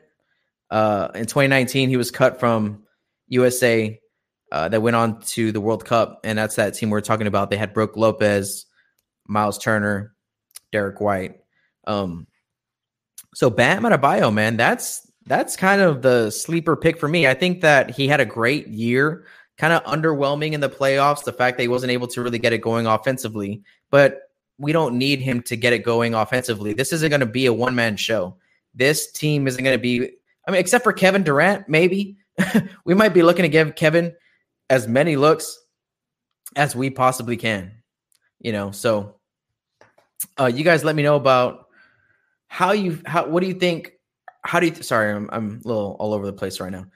[0.71, 2.85] Uh, in 2019, he was cut from
[3.29, 3.99] USA
[4.53, 7.51] uh, that went on to the World Cup, and that's that team we're talking about.
[7.51, 8.67] They had Brook Lopez,
[9.27, 10.15] Myles Turner,
[10.73, 11.37] Derrick White.
[11.87, 12.27] Um,
[13.35, 17.27] so Bam Adebayo, man, that's that's kind of the sleeper pick for me.
[17.27, 19.27] I think that he had a great year,
[19.61, 21.23] kind of underwhelming in the playoffs.
[21.23, 24.23] The fact that he wasn't able to really get it going offensively, but
[24.57, 26.73] we don't need him to get it going offensively.
[26.73, 28.37] This isn't going to be a one man show.
[28.75, 30.13] This team isn't going to be.
[30.49, 32.17] I mean, except for Kevin Durant, maybe
[32.87, 34.15] we might be looking to give Kevin
[34.71, 35.59] as many looks
[36.57, 37.73] as we possibly can.
[38.39, 39.17] You know, so
[40.39, 41.67] uh, you guys let me know about
[42.49, 43.93] how you how what do you think
[44.43, 46.87] how do you sorry I'm, I'm a little all over the place right now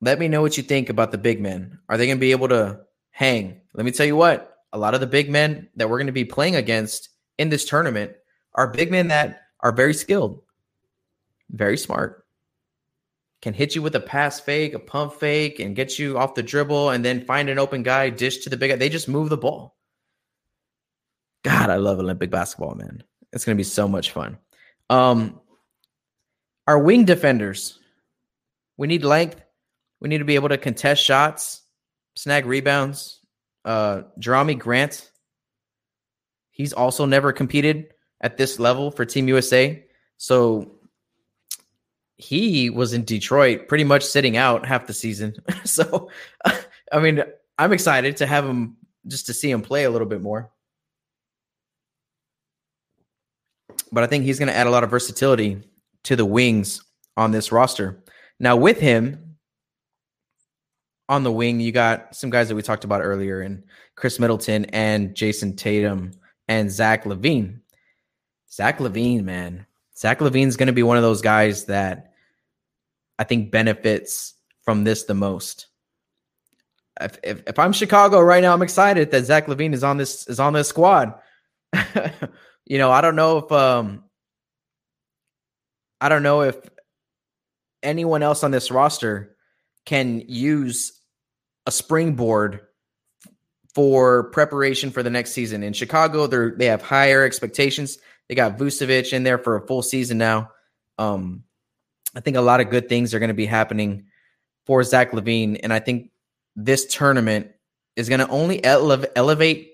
[0.00, 2.32] let me know what you think about the big men are they going to be
[2.32, 2.80] able to
[3.10, 6.06] hang let me tell you what a lot of the big men that we're going
[6.06, 8.12] to be playing against in this tournament
[8.54, 10.42] are big men that are very skilled
[11.50, 12.24] very smart
[13.40, 16.42] can hit you with a pass fake a pump fake and get you off the
[16.42, 19.28] dribble and then find an open guy dish to the big guy they just move
[19.28, 19.78] the ball
[21.42, 23.02] God, I love Olympic basketball, man.
[23.32, 24.38] It's going to be so much fun.
[24.90, 25.40] Um,
[26.66, 27.78] our wing defenders,
[28.76, 29.40] we need length.
[30.00, 31.62] We need to be able to contest shots,
[32.14, 33.20] snag rebounds.
[33.64, 35.10] Uh, Jerami Grant,
[36.50, 39.84] he's also never competed at this level for Team USA.
[40.16, 40.76] So
[42.16, 45.34] he was in Detroit pretty much sitting out half the season.
[45.64, 46.10] so,
[46.92, 47.22] I mean,
[47.58, 50.50] I'm excited to have him just to see him play a little bit more.
[53.92, 55.62] but I think he's going to add a lot of versatility
[56.04, 56.82] to the wings
[57.16, 58.02] on this roster.
[58.38, 59.27] Now, with him
[61.08, 64.66] on the wing, you got some guys that we talked about earlier, and Chris Middleton
[64.66, 66.12] and Jayson Tatum
[66.48, 67.60] and Zach LaVine.
[68.50, 69.66] Zach LaVine, man,
[69.96, 72.12] Zach LaVine's going to be one of those guys that
[73.18, 75.66] I think benefits from this the most.
[77.00, 80.26] If, if, if I'm Chicago right now, I'm excited that Zach LaVine is on this
[80.28, 81.14] is on this squad.
[82.64, 84.04] you know, I don't know if um
[86.00, 86.56] I don't know if
[87.82, 89.36] anyone else on this roster
[89.84, 90.97] can use
[91.68, 92.62] a springboard
[93.74, 95.62] for preparation for the next season.
[95.62, 97.98] In Chicago, they they have higher expectations.
[98.28, 100.50] They got Vucevic in there for a full season now.
[100.96, 101.44] Um,
[102.16, 104.06] I think a lot of good things are going to be happening
[104.64, 106.10] for Zach LaVine, and I think
[106.56, 107.52] this tournament
[107.96, 109.72] is going to only ele- elevate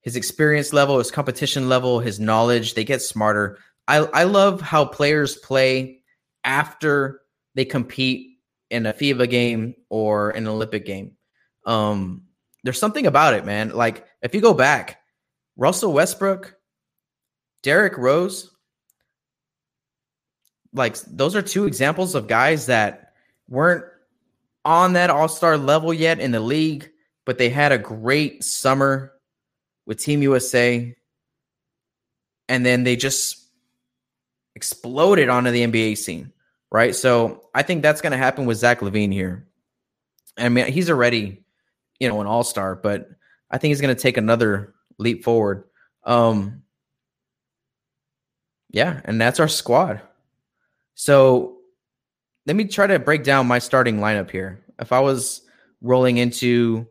[0.00, 3.58] his experience level, his competition level, his knowledge, they get smarter.
[3.86, 6.00] I, I love how players play
[6.42, 7.20] after
[7.54, 8.38] they compete
[8.70, 11.17] in a FIBA game or an Olympic game.
[11.68, 12.22] Um,
[12.64, 13.70] there's something about it, man.
[13.70, 15.00] Like if you go back,
[15.56, 16.56] Russell Westbrook,
[17.62, 18.50] Derrick Rose,
[20.72, 23.12] like those are two examples of guys that
[23.48, 23.84] weren't
[24.64, 26.90] on that all-star level yet in the league,
[27.24, 29.12] but they had a great summer
[29.86, 30.94] with Team USA,
[32.48, 33.46] and then they just
[34.54, 36.32] exploded onto the NBA scene,
[36.70, 36.94] right?
[36.94, 39.46] So I think that's going to happen with Zach LaVine here.
[40.36, 41.44] I mean, he's already,
[42.00, 43.08] you know, an all star, but
[43.50, 45.64] I think he's going to take another leap forward.
[46.04, 46.62] Um,
[48.70, 50.00] yeah, and that's our squad.
[50.94, 51.58] So
[52.46, 54.64] let me try to break down my starting lineup here.
[54.78, 55.42] If I was
[55.80, 56.86] rolling into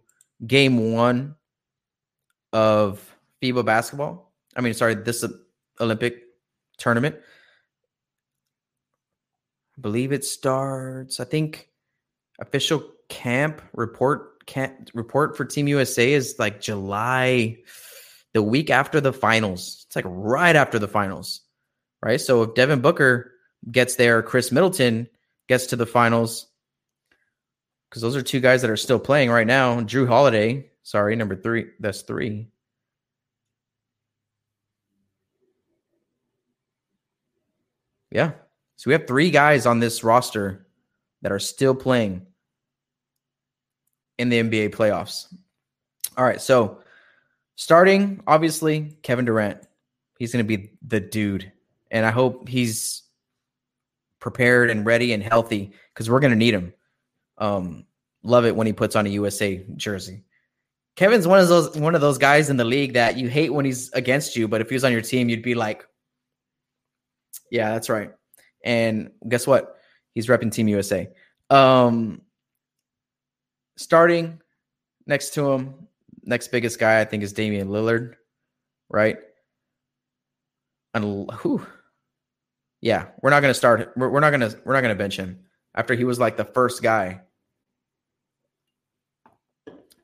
[0.45, 1.35] game one
[2.53, 4.33] of FIBA basketball.
[4.55, 5.25] I mean, sorry, this
[5.79, 6.23] Olympic
[6.77, 7.15] tournament.
[9.77, 11.19] I believe it starts.
[11.19, 11.69] I think
[12.39, 17.57] official camp report can't report for Team USA is like July,
[18.33, 19.85] the week after the finals.
[19.87, 21.41] It's like right after the finals,
[22.01, 22.19] right?
[22.19, 23.33] So if Devin Booker
[23.71, 25.07] gets there, Khris Middleton
[25.47, 26.47] gets to the finals,
[27.89, 29.79] because those are two guys that are still playing right now.
[29.81, 31.67] Jrue Holiday, sorry, number three.
[31.79, 32.47] That's three.
[38.11, 38.31] Yeah.
[38.77, 40.67] So we have three guys on this roster
[41.21, 42.25] that are still playing
[44.17, 45.33] in the NBA playoffs.
[46.17, 46.41] All right.
[46.41, 46.79] So
[47.55, 49.61] starting, obviously, Kevin Durant.
[50.19, 51.51] He's going to be the dude.
[51.91, 53.03] And I hope he's
[54.19, 56.73] prepared and ready and healthy because we're going to need him.
[57.37, 57.85] Um,
[58.23, 60.23] love it when he puts on a USA jersey.
[60.95, 63.65] Kevin's one of those one of those guys in the league that you hate when
[63.65, 65.87] he's against you, but if he was on your team, you'd be like,
[67.51, 68.11] "Yeah, that's right."
[68.63, 69.77] And guess what?
[70.13, 71.07] He's repping Team USA.
[71.51, 72.21] Um,
[73.77, 74.41] starting
[75.05, 75.87] next to him,
[76.23, 78.15] next biggest guy I think is Damian Lillard,
[78.89, 79.17] right?
[80.93, 81.65] And who?
[82.81, 83.93] Yeah, we're not gonna start.
[83.95, 85.39] We're, we're not gonna we're not gonna bench him
[85.73, 87.21] after he was like the first guy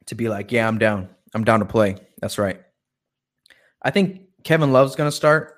[0.06, 1.10] to be like, yeah, I'm down.
[1.34, 1.98] I'm down to play.
[2.22, 2.62] That's right.
[3.82, 5.56] I think Kevin Love's going to start.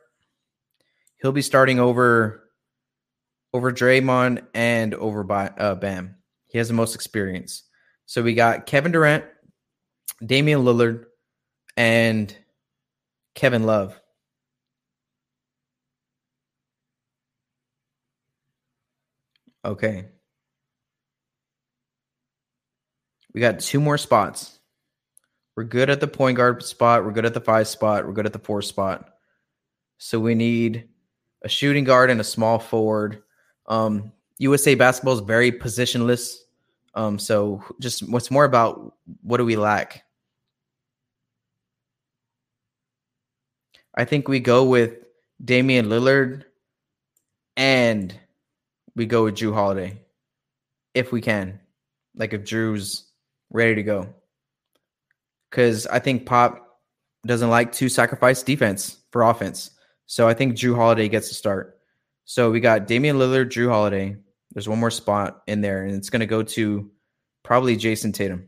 [1.21, 2.41] He'll be starting over
[3.53, 6.15] over Draymond and over by uh, Bam.
[6.47, 7.63] He has the most experience.
[8.05, 9.25] So we got Kevin Durant,
[10.25, 11.05] Damian Lillard,
[11.75, 12.35] and
[13.33, 13.99] Kevin Love.
[19.63, 20.05] Okay.
[23.33, 24.59] We got two more spots.
[25.55, 27.03] We're good at the point guard spot.
[27.03, 28.05] We're good at the five spot.
[28.05, 29.09] We're good at the four spot.
[29.97, 30.89] So we need
[31.41, 33.23] a shooting guard and a small forward.
[33.65, 36.35] Um, USA basketball is very positionless.
[36.95, 40.03] Um, so just what's more about what do we lack?
[43.93, 44.93] I think we go with
[45.43, 46.43] Damian Lillard
[47.57, 48.17] and
[48.95, 49.99] we go with Jrue Holiday
[50.93, 51.59] if we can.
[52.15, 53.05] Like if Jrue's
[53.51, 54.07] ready to go.
[55.49, 56.79] Because I think Pop
[57.25, 59.71] doesn't like to sacrifice defense for offense.
[60.05, 61.79] So I think Jrue Holiday gets to start.
[62.25, 64.17] So we got Damian Lillard, Jrue Holiday.
[64.55, 66.89] There's one more spot in there, and it's going to go to
[67.43, 68.47] probably Jayson Tatum.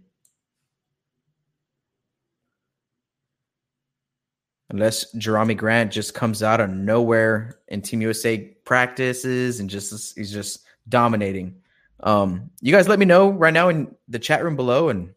[4.69, 10.31] Unless Jerami Grant just comes out of nowhere in Team USA practices and just he's
[10.31, 11.57] just dominating.
[11.99, 15.13] Um, you guys let me know right now in the chat room below, and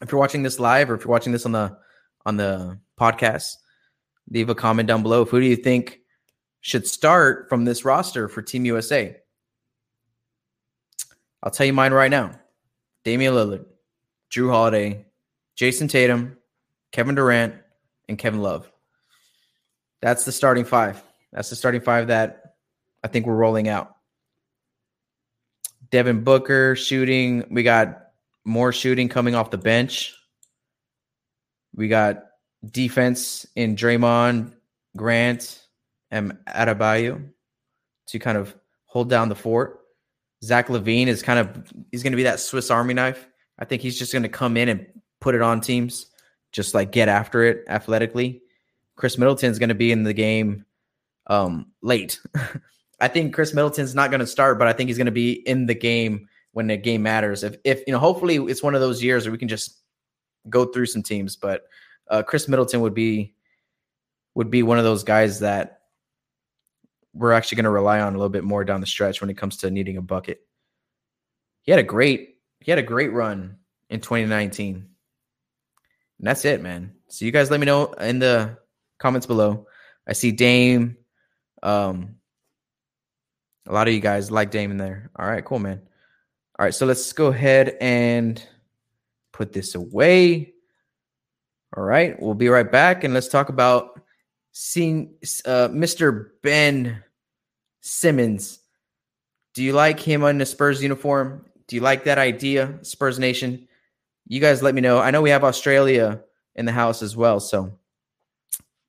[0.00, 1.76] if you're watching this live or if you're watching this on the
[2.24, 3.56] on the podcast,
[4.30, 5.26] leave a comment down below.
[5.26, 6.00] Who do you think
[6.62, 9.21] should start from this roster for Team USA?
[11.42, 12.38] I'll tell you mine right now:
[13.04, 13.64] Damian Lillard,
[14.30, 15.06] Jrue Holiday,
[15.56, 16.38] Jayson Tatum,
[16.92, 17.54] Kevin Durant,
[18.08, 18.70] and Kevin Love.
[20.00, 21.02] That's the starting five.
[21.32, 22.54] That's the starting five that
[23.02, 23.96] I think we're rolling out.
[25.90, 27.44] Devin Booker shooting.
[27.50, 28.08] We got
[28.44, 30.14] more shooting coming off the bench.
[31.74, 32.24] We got
[32.64, 34.52] defense in Draymond,
[34.96, 35.60] Grant,
[36.10, 37.28] and Adebayo
[38.08, 38.54] to kind of
[38.86, 39.80] hold down the fort.
[40.44, 43.28] Zach LaVine is kind of he's going to be that Swiss Army knife.
[43.58, 44.86] I think he's just going to come in and
[45.20, 46.06] put it on teams,
[46.50, 48.42] just like get after it athletically.
[48.96, 50.64] Khris Middleton is going to be in the game
[51.28, 52.20] um, late.
[53.00, 55.32] I think Khris Middleton's not going to start, but I think he's going to be
[55.32, 57.42] in the game when the game matters.
[57.42, 59.80] If if you know, hopefully it's one of those years where we can just
[60.48, 61.36] go through some teams.
[61.36, 61.64] But
[62.10, 63.34] uh, Khris Middleton would be
[64.34, 65.81] would be one of those guys that
[67.14, 69.36] we're actually going to rely on a little bit more down the stretch when it
[69.36, 70.40] comes to needing a bucket.
[71.62, 73.56] He had a great he had a great run
[73.90, 74.76] in 2019.
[74.76, 74.86] And
[76.26, 76.94] that's it, man.
[77.08, 78.58] So you guys let me know in the
[78.98, 79.66] comments below.
[80.06, 80.96] I see Dame
[81.62, 82.16] um
[83.66, 85.10] a lot of you guys like Dame in there.
[85.16, 85.80] All right, cool, man.
[86.58, 88.44] All right, so let's go ahead and
[89.32, 90.54] put this away.
[91.76, 94.01] All right, we'll be right back and let's talk about
[94.52, 96.28] seeing uh, Mr.
[96.42, 97.02] Ben
[97.80, 98.60] Simmons.
[99.54, 101.44] Do you like him in the Spurs uniform?
[101.66, 103.66] Do you like that idea, Spurs Nation?
[104.26, 104.98] You guys let me know.
[104.98, 106.22] I know we have Australia
[106.54, 107.78] in the house as well, so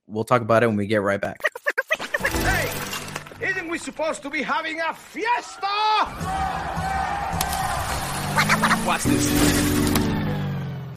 [0.07, 1.39] we'll talk about it when we get right back.
[2.19, 2.69] Hey,
[3.49, 5.67] Isn't we supposed to be having a fiesta?
[8.85, 10.93] Watch this.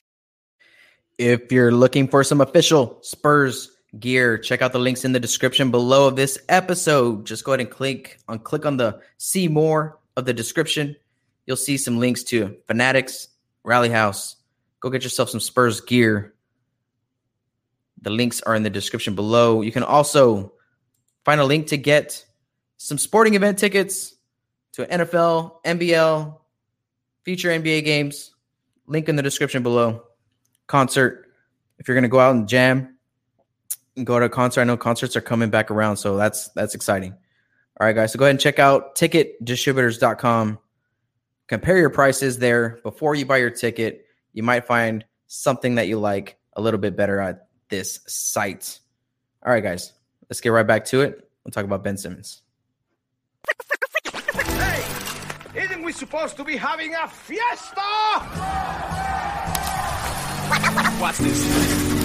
[1.19, 5.71] If you're looking for some official Spurs gear, check out the links in the description
[5.71, 7.27] below of this episode.
[7.27, 10.97] Just go ahead and click on click on the see more of the description.
[11.47, 13.29] You'll see some links to Fanatics,
[13.65, 14.37] Rally House.
[14.81, 16.35] Go get yourself some Spurs gear.
[18.03, 19.63] The links are in the description below.
[19.63, 20.53] You can also
[21.25, 22.25] find a link to get
[22.77, 24.15] some sporting event tickets
[24.73, 26.39] to NFL, NBL,
[27.25, 28.35] future NBA games.
[28.87, 30.03] Link in the description below.
[30.67, 31.25] Concert.
[31.79, 32.96] If you're gonna go out and jam
[34.05, 37.13] go to a concert, I know concerts are coming back around, so that's that's exciting.
[37.81, 38.13] All right, guys.
[38.13, 40.59] So go ahead and check out ticketdistributors.com.
[41.49, 44.07] Compare your prices there before you buy your ticket.
[44.33, 48.81] You might find something that you like a little bit better at this site.
[49.45, 49.93] All right, guys.
[50.29, 51.29] Let's get right back to it.
[51.45, 52.43] We'll talk about Ben Simmons.
[54.13, 54.85] Hey,
[55.55, 57.81] isn't we supposed to be having a fiesta?
[61.01, 61.96] Watch this.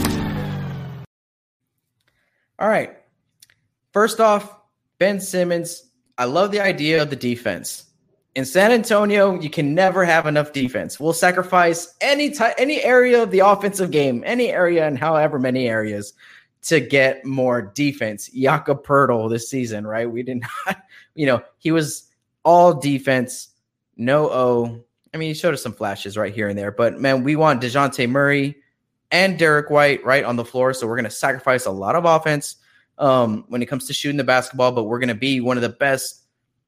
[2.62, 2.96] All right.
[3.92, 4.56] First off,
[5.00, 5.90] Ben Simmons,
[6.20, 7.88] I love the idea of the defense.
[8.36, 11.00] In San Antonio, you can never have enough defense.
[11.00, 15.68] We'll sacrifice any type, any area of the offensive game, any area, and however many
[15.68, 16.14] areas
[16.62, 18.30] to get more defense.
[18.30, 20.10] Jakob Poeltl this season, right?
[20.10, 20.84] We did not,
[21.16, 22.12] you know, he was
[22.46, 23.50] all defense,
[23.98, 24.84] no O.
[25.16, 27.60] I mean, he showed us some flashes right here and there, but man, we want
[27.60, 28.61] Dejounte Murray
[29.12, 30.74] and Derrick White right on the floor.
[30.74, 32.56] So we're going to sacrifice a lot of offense
[32.98, 35.62] um, when it comes to shooting the basketball, but we're going to be one of
[35.62, 36.24] the best,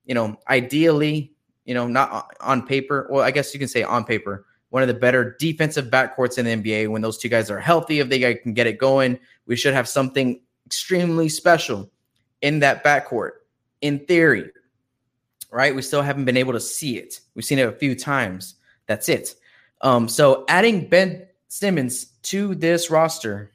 [0.05, 1.33] you know, ideally,
[1.65, 3.07] you know, not on paper.
[3.09, 6.45] Well, I guess you can say on paper, one of the better defensive backcourts in
[6.45, 6.89] the NBA.
[6.89, 9.87] When those two guys are healthy, if they can get it going, we should have
[9.87, 11.89] something extremely special
[12.41, 13.31] in that backcourt.
[13.81, 14.49] In theory,
[15.51, 15.75] right?
[15.75, 17.19] We still haven't been able to see it.
[17.35, 18.55] We've seen it a few times.
[18.87, 19.35] That's it.
[19.81, 23.51] Um, so adding Ben Simmons to this roster,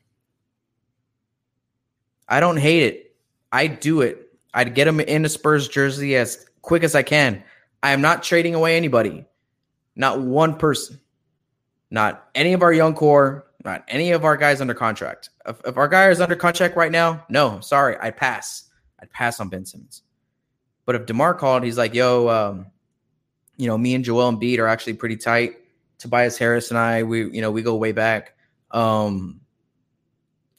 [2.28, 3.16] I don't hate it.
[3.50, 4.38] I'd do it.
[4.54, 7.42] I'd get him in a Spurs jersey as quick as I can.
[7.82, 9.24] I am not trading away anybody.
[9.96, 11.00] Not one person.
[11.90, 13.46] Not any of our young core.
[13.64, 15.30] Not any of our guys under contract.
[15.44, 18.70] If, if our guy is under contract right now, no, sorry, I'd pass.
[19.00, 20.02] I'd pass on Ben Simmons.
[20.86, 22.66] But if DeMar called, he's like, yo, um,
[23.56, 25.56] you know, me and Joel and Embiid are actually pretty tight.
[25.98, 28.34] Tobias Harris and I, we, you know, we go way back.
[28.70, 29.40] Um,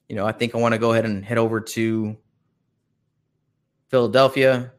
[0.08, 2.18] you know, I think I want to go ahead and head over to
[3.90, 4.74] Philadelphia.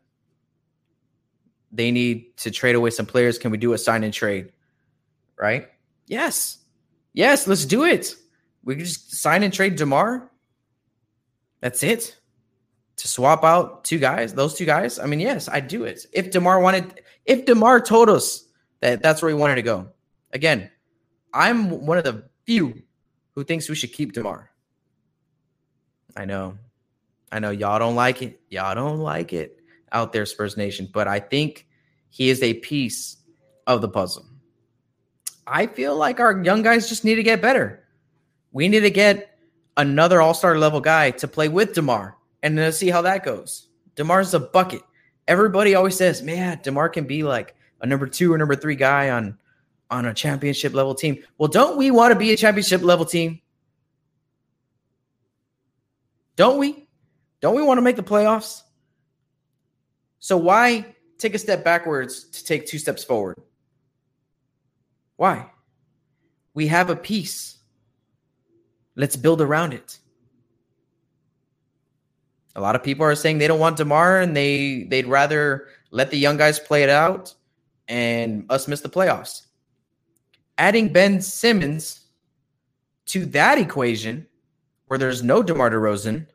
[1.72, 3.38] They need to trade away some players.
[3.38, 4.52] Can we do a sign and trade?
[5.38, 5.68] Right?
[6.06, 6.58] Yes.
[7.12, 8.14] Yes, let's do it.
[8.64, 10.30] We can just sign and trade DeMar.
[11.60, 12.16] That's it.
[12.96, 14.98] To swap out two guys, those two guys.
[14.98, 16.04] I mean, yes, I'd do it.
[16.12, 18.44] If DeMar wanted, if DeMar told us
[18.80, 19.88] that that's where he wanted to go.
[20.32, 20.70] Again,
[21.32, 22.82] I'm one of the few
[23.34, 24.50] who thinks we should keep DeMar.
[26.16, 26.58] I know.
[27.32, 28.40] I know y'all don't like it.
[28.48, 29.58] Y'all don't like it
[29.92, 31.66] out there, Spurs Nation, but I think
[32.08, 33.16] he is a piece
[33.66, 34.26] of the puzzle.
[35.46, 37.84] I feel like our young guys just need to get better.
[38.52, 39.38] We need to get
[39.76, 43.68] another all star level guy to play with DeMar and then see how that goes.
[43.96, 44.82] DeMar's a bucket.
[45.28, 49.10] Everybody always says, man, DeMar can be like a number two or number three guy
[49.10, 49.38] on,
[49.90, 51.22] on a championship level team.
[51.38, 53.40] Well, don't we want to be a championship level team?
[56.36, 56.88] Don't we?
[57.40, 58.62] Don't we want to make the playoffs?
[60.20, 63.36] So why take a step backwards to take two steps forward?
[65.16, 65.50] Why?
[66.54, 67.58] We have a piece.
[68.96, 69.98] Let's build around it.
[72.56, 76.10] A lot of people are saying they don't want DeMar and they they'd rather let
[76.10, 77.34] the young guys play it out
[77.88, 79.42] and us miss the playoffs.
[80.60, 82.00] Adding Ben Simmons
[83.06, 84.26] to that equation
[84.88, 86.26] where there's no DeMar DeRozan,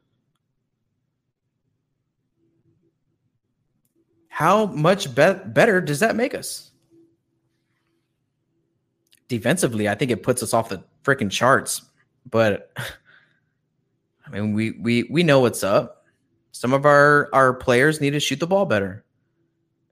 [4.29, 6.71] how much be- better does that make us?
[9.27, 11.83] Defensively, I think it puts us off the freaking charts.
[12.27, 12.71] But
[14.25, 16.03] I mean, we we we know what's up.
[16.51, 19.05] Some of our our players need to shoot the ball better.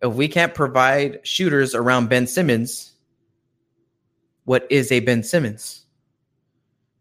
[0.01, 2.92] If we can't provide shooters around Ben Simmons,
[4.45, 5.85] what is a Ben Simmons?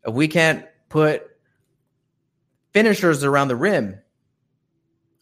[0.07, 1.31] If we can't put
[2.73, 3.99] finishers around the rim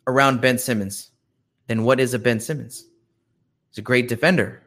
[0.07, 1.11] around Ben Simmons,
[1.67, 2.87] then what is a Ben Simmons?
[3.71, 4.63] He's a great defender,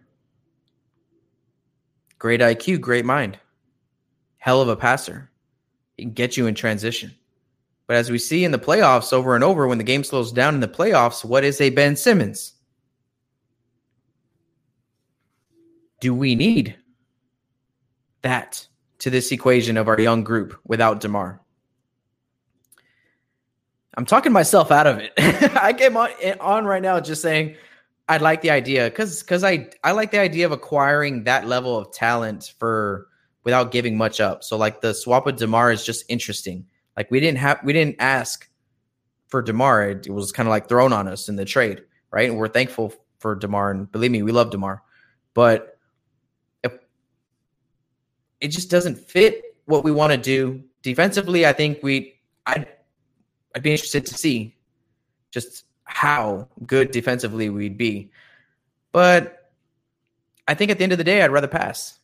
[2.19, 3.37] great IQ, great mind,
[4.37, 5.29] hell of a passer.
[5.97, 7.13] He can get you in transition.
[7.85, 10.53] But as we see in the playoffs over and over, when the game slows down
[10.55, 12.53] in the playoffs, what is a Ben Simmons?
[15.99, 16.75] Do we need
[18.23, 18.67] that
[18.99, 21.39] to this equation of our young group without DeMar?
[23.95, 25.13] I'm talking myself out of it.
[25.55, 26.09] I came on,
[26.39, 27.55] on right now just saying
[28.09, 31.77] I like the idea because because I I like the idea of acquiring that level
[31.77, 33.07] of talent for
[33.43, 34.43] without giving much up.
[34.43, 36.65] So like the swap with Demar is just interesting.
[36.97, 38.49] Like we didn't have we didn't ask
[39.27, 39.89] for Demar.
[39.89, 42.29] It, was kind of like thrown on us in the trade, right?
[42.29, 44.83] And we're thankful for Demar, and believe me, we love Demar.
[45.33, 45.72] But
[48.43, 52.67] it just doesn't fit what we want to do defensively, I think we I'd
[53.55, 54.55] I'd be interested to see
[55.31, 58.11] just how good defensively we'd be.
[58.91, 59.51] But
[60.47, 61.97] I think at the end of the day, I'd rather pass.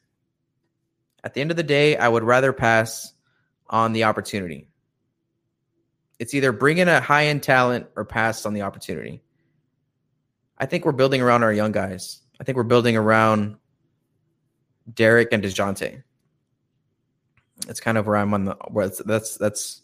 [1.24, 3.14] At the end of the day, I would rather pass
[3.70, 4.70] on the opportunity.
[6.20, 9.22] It's either bring in a high end talent or pass on the opportunity.
[10.58, 12.22] I think we're building around our young guys.
[12.40, 13.58] I think we're building around
[14.94, 16.04] Derrick and Dejounte.
[17.68, 19.82] That's kind of where I'm on the where that's that's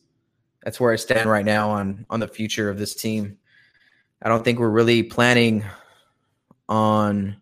[0.64, 3.38] that's where I stand right now on on the future of this team.
[4.22, 5.64] I don't think we're really planning
[6.68, 7.38] on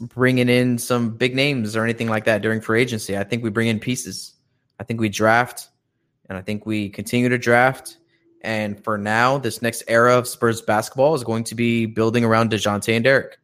[0.00, 3.16] bringing in some big names or anything like that during free agency.
[3.16, 4.34] I think we bring in pieces.
[4.80, 5.68] I think we draft
[6.28, 7.98] and I think we continue to draft.
[8.42, 12.50] And for now, this next era of Spurs basketball is going to be building around
[12.50, 13.38] DeJounte and Derrick.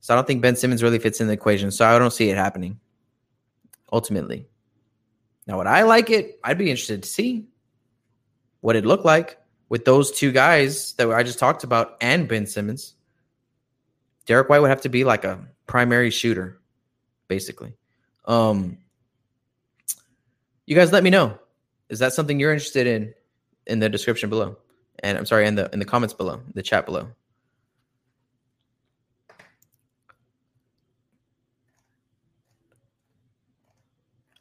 [0.00, 1.72] So I don't think Ben Simmons really fits in the equation.
[1.72, 2.78] So I don't see it happening
[3.92, 4.48] ultimately.
[5.46, 6.40] Now, would I like it?
[6.42, 7.46] I'd be interested to see
[8.60, 9.38] what it looked like
[9.68, 12.94] with those two guys that I just talked about and Ben Simmons.
[14.26, 16.60] Derrick White would have to be like a primary shooter,
[17.28, 17.74] basically.
[18.24, 18.78] Um,
[20.66, 21.38] you guys let me know.
[21.88, 23.14] Is that something you're interested in
[23.66, 24.56] in the description below?
[25.00, 27.08] And I'm sorry, in the in the comments below, the chat below.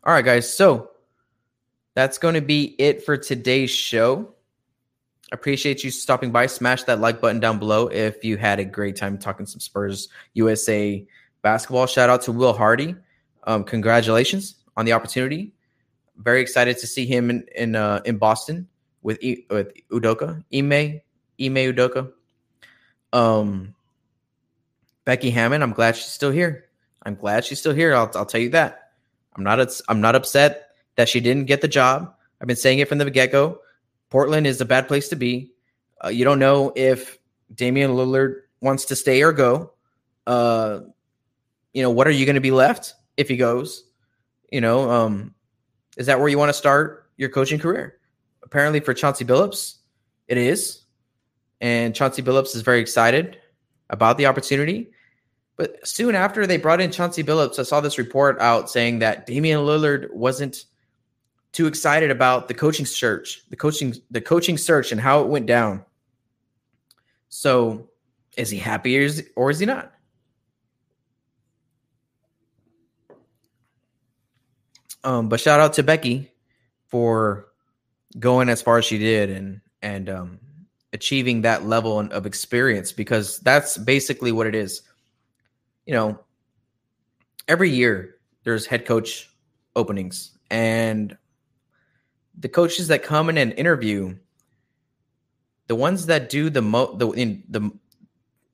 [0.03, 0.51] All right, guys.
[0.51, 0.91] So
[1.93, 4.33] that's going to be it for today's show.
[5.31, 6.47] Appreciate you stopping by.
[6.47, 10.09] Smash that like button down below if you had a great time talking some Spurs
[10.33, 11.05] USA
[11.43, 11.85] basketball.
[11.85, 12.95] Shout out to Will Hardy.
[13.43, 15.53] Um, congratulations on the opportunity.
[16.17, 18.67] Very excited to see him in in, uh, in Boston
[19.03, 21.01] with with Udoka, Ime,
[21.39, 22.11] Ime Udoka.
[23.13, 23.75] Um,
[25.05, 25.61] Becky Hammon.
[25.61, 26.65] I'm glad she's still here.
[27.03, 27.95] I'm glad she's still here.
[27.95, 28.80] I'll I'll tell you that.
[29.35, 32.13] I'm not I'm not upset that she didn't get the job.
[32.39, 33.59] I've been saying it from the get go.
[34.09, 35.51] Portland is a bad place to be.
[36.03, 37.17] Uh, you don't know if
[37.53, 39.71] Damian Lillard wants to stay or go.
[40.27, 40.81] Uh,
[41.73, 43.85] you know, what are you going to be left if he goes?
[44.51, 45.33] You know, um,
[45.97, 47.97] is that where you want to start your coaching career?
[48.43, 49.77] Apparently, for Chauncey Billups,
[50.27, 50.81] it is.
[51.61, 53.37] And Chauncey Billups is very excited
[53.89, 54.91] about the opportunity.
[55.61, 59.27] But soon after they brought in Chauncey Billups, I saw this report out saying that
[59.27, 60.65] Damian Lillard wasn't
[61.51, 65.45] too excited about the coaching search, the coaching, the coaching search, and how it went
[65.45, 65.85] down.
[67.29, 67.91] So,
[68.35, 69.93] is he happy or is, or is he not?
[75.03, 76.31] Um, but shout out to Becky
[76.87, 77.49] for
[78.17, 80.39] going as far as she did and and um,
[80.91, 84.81] achieving that level of experience because that's basically what it is
[85.85, 86.19] you know,
[87.47, 89.29] every year there's head coach
[89.75, 91.17] openings and
[92.37, 94.15] the coaches that come in and interview
[95.67, 97.71] the ones that do the mo the in the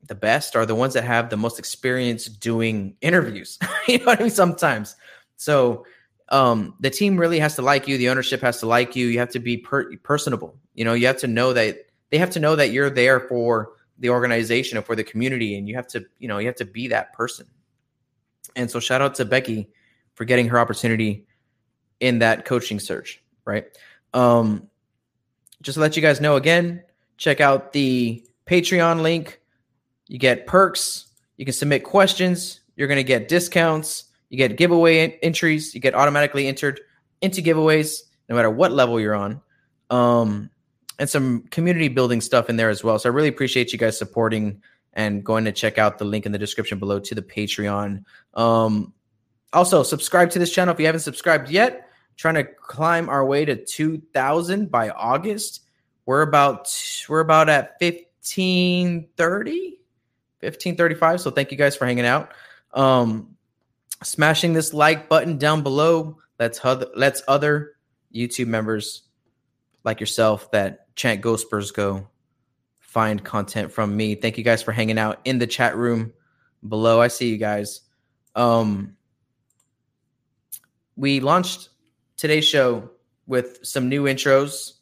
[0.08, 3.60] the best are the ones that have the most experience doing interviews.
[3.88, 4.32] you know what I mean?
[4.32, 4.96] Sometimes.
[5.36, 5.86] So
[6.30, 7.98] um, the team really has to like you.
[7.98, 9.08] The ownership has to like you.
[9.08, 10.58] You have to be per- personable.
[10.76, 13.74] You know, you have to know that they have to know that you're there for
[14.00, 16.66] the organization or for the community and you have to you know you have to
[16.66, 17.48] be that person.
[18.56, 19.70] And so shout out to becky
[20.16, 21.28] for getting her opportunity
[22.00, 23.66] in that coaching search right?
[24.14, 24.70] Um
[25.62, 26.84] just to let you guys know again
[27.18, 29.42] check out the patreon link.
[30.08, 31.08] You get perks.
[31.38, 32.62] You can submit questions.
[32.76, 34.06] You're going to get discounts.
[34.30, 35.74] You get giveaway entries.
[35.74, 36.80] You get automatically entered
[37.22, 39.42] into giveaways no matter what level you're on.
[39.90, 40.50] Um
[41.00, 42.98] and some community building stuff in there as well.
[43.00, 44.62] So I really appreciate you guys supporting
[44.94, 48.04] and going to check out the link in the description below to the Patreon.
[48.34, 48.94] Um,
[49.54, 51.84] also, subscribe to this channel if you haven't subscribed yet.
[52.16, 55.62] Trying to climb our way to 2,000 by August.
[56.08, 56.68] We're about
[57.08, 59.80] we're about at 1530,
[60.40, 61.22] 1535.
[61.22, 62.34] So thank you guys for hanging out.
[62.74, 63.36] Um,
[64.04, 66.18] smashing this like button down below.
[66.40, 67.74] Let's let's other
[68.14, 69.04] YouTube members
[69.84, 72.10] like yourself that chant Go Spurs Go,
[72.80, 74.16] find content from me.
[74.16, 76.12] Thank you guys for hanging out in the chat room
[76.68, 77.00] below.
[77.00, 77.82] I see you guys.
[78.36, 78.98] Um,
[80.98, 81.70] we launched
[82.18, 82.90] today's show
[83.28, 84.74] with some new intros,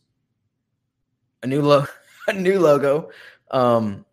[1.43, 1.85] a new lo-
[2.27, 3.11] a new logo.
[3.51, 4.05] Um,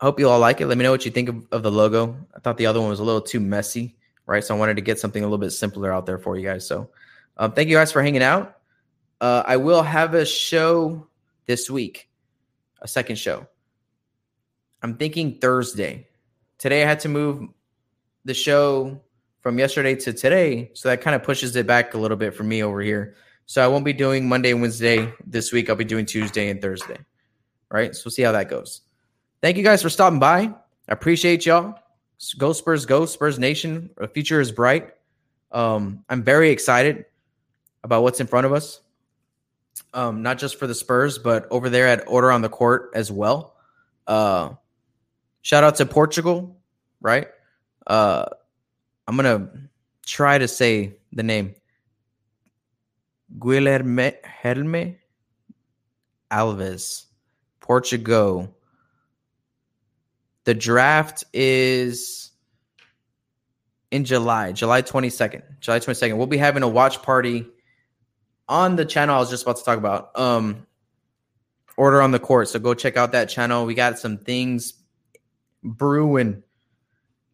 [0.00, 0.66] I hope you all like it.
[0.66, 2.16] Let me know what you think of, of the logo.
[2.34, 4.44] I thought the other one was a little too messy, right?
[4.44, 6.66] So I wanted to get something a little bit simpler out there for you guys.
[6.66, 6.90] So
[7.36, 8.59] um, thank you guys for hanging out.
[9.20, 11.06] Uh, I will have a show
[11.46, 12.08] this week,
[12.80, 13.46] a second show.
[14.82, 16.08] I'm thinking Thursday.
[16.58, 17.48] Today I had to move
[18.24, 19.00] the show
[19.40, 22.44] from yesterday to today, so that kind of pushes it back a little bit for
[22.44, 23.14] me over here.
[23.46, 25.68] So I won't be doing Monday and Wednesday this week.
[25.68, 26.98] I'll be doing Tuesday and Thursday.
[27.70, 27.94] Right.
[27.94, 28.82] So we'll see how that goes.
[29.42, 30.42] Thank you guys for stopping by.
[30.42, 30.54] I
[30.88, 31.74] appreciate y'all.
[32.38, 33.90] Go Spurs, go Spurs Nation.
[33.96, 34.94] The future is bright.
[35.52, 37.06] Um, I'm very excited
[37.82, 38.80] about what's in front of us.
[39.92, 43.10] Um, not just for the Spurs, but over there at Order on the Court as
[43.10, 43.56] well.
[44.06, 44.50] Uh,
[45.42, 46.56] shout out to Portugal,
[47.00, 47.26] right?
[47.86, 48.26] Uh,
[49.06, 49.50] I'm gonna
[50.06, 51.54] try to say the name
[53.38, 54.96] Guilherme Helme
[56.30, 57.06] Alves,
[57.60, 58.54] Portugal.
[60.44, 62.30] The draft is
[63.90, 65.42] in July, July 22nd.
[65.60, 66.16] July 22nd.
[66.16, 67.46] We'll be having a watch party
[68.50, 70.18] on the channel I was just about to talk about.
[70.18, 70.66] Um
[71.80, 72.46] Order on the Court.
[72.46, 73.64] So go check out that channel.
[73.64, 74.74] We got some things
[75.64, 76.42] brewing.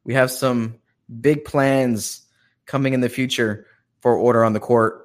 [0.04, 0.76] We have some
[1.20, 2.22] big plans
[2.64, 3.66] coming in the future
[4.00, 5.04] for Order on the Court.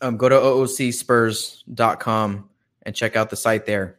[0.00, 2.48] Um, go to oocspurs.com
[2.82, 3.98] and check out the site there.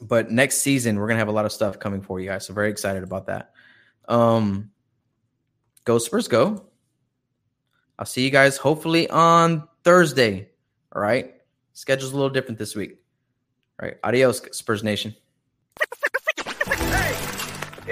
[0.00, 2.46] But next season, we're going to have a lot of stuff coming for you guys.
[2.46, 3.54] So, very excited about that.
[4.08, 4.70] Um,
[5.84, 6.64] go Spurs, go.
[7.98, 10.48] I'll see you guys hopefully on Thursday.
[10.94, 11.34] All right.
[11.72, 12.98] Schedule's a little different this week.
[13.80, 13.96] All right.
[14.04, 15.14] Adios, Spurs Nation.
[16.66, 17.16] Hey,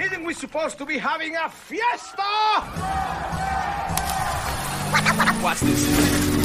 [0.05, 2.23] isn't we supposed to be having a fiesta?
[5.41, 6.38] Watch this.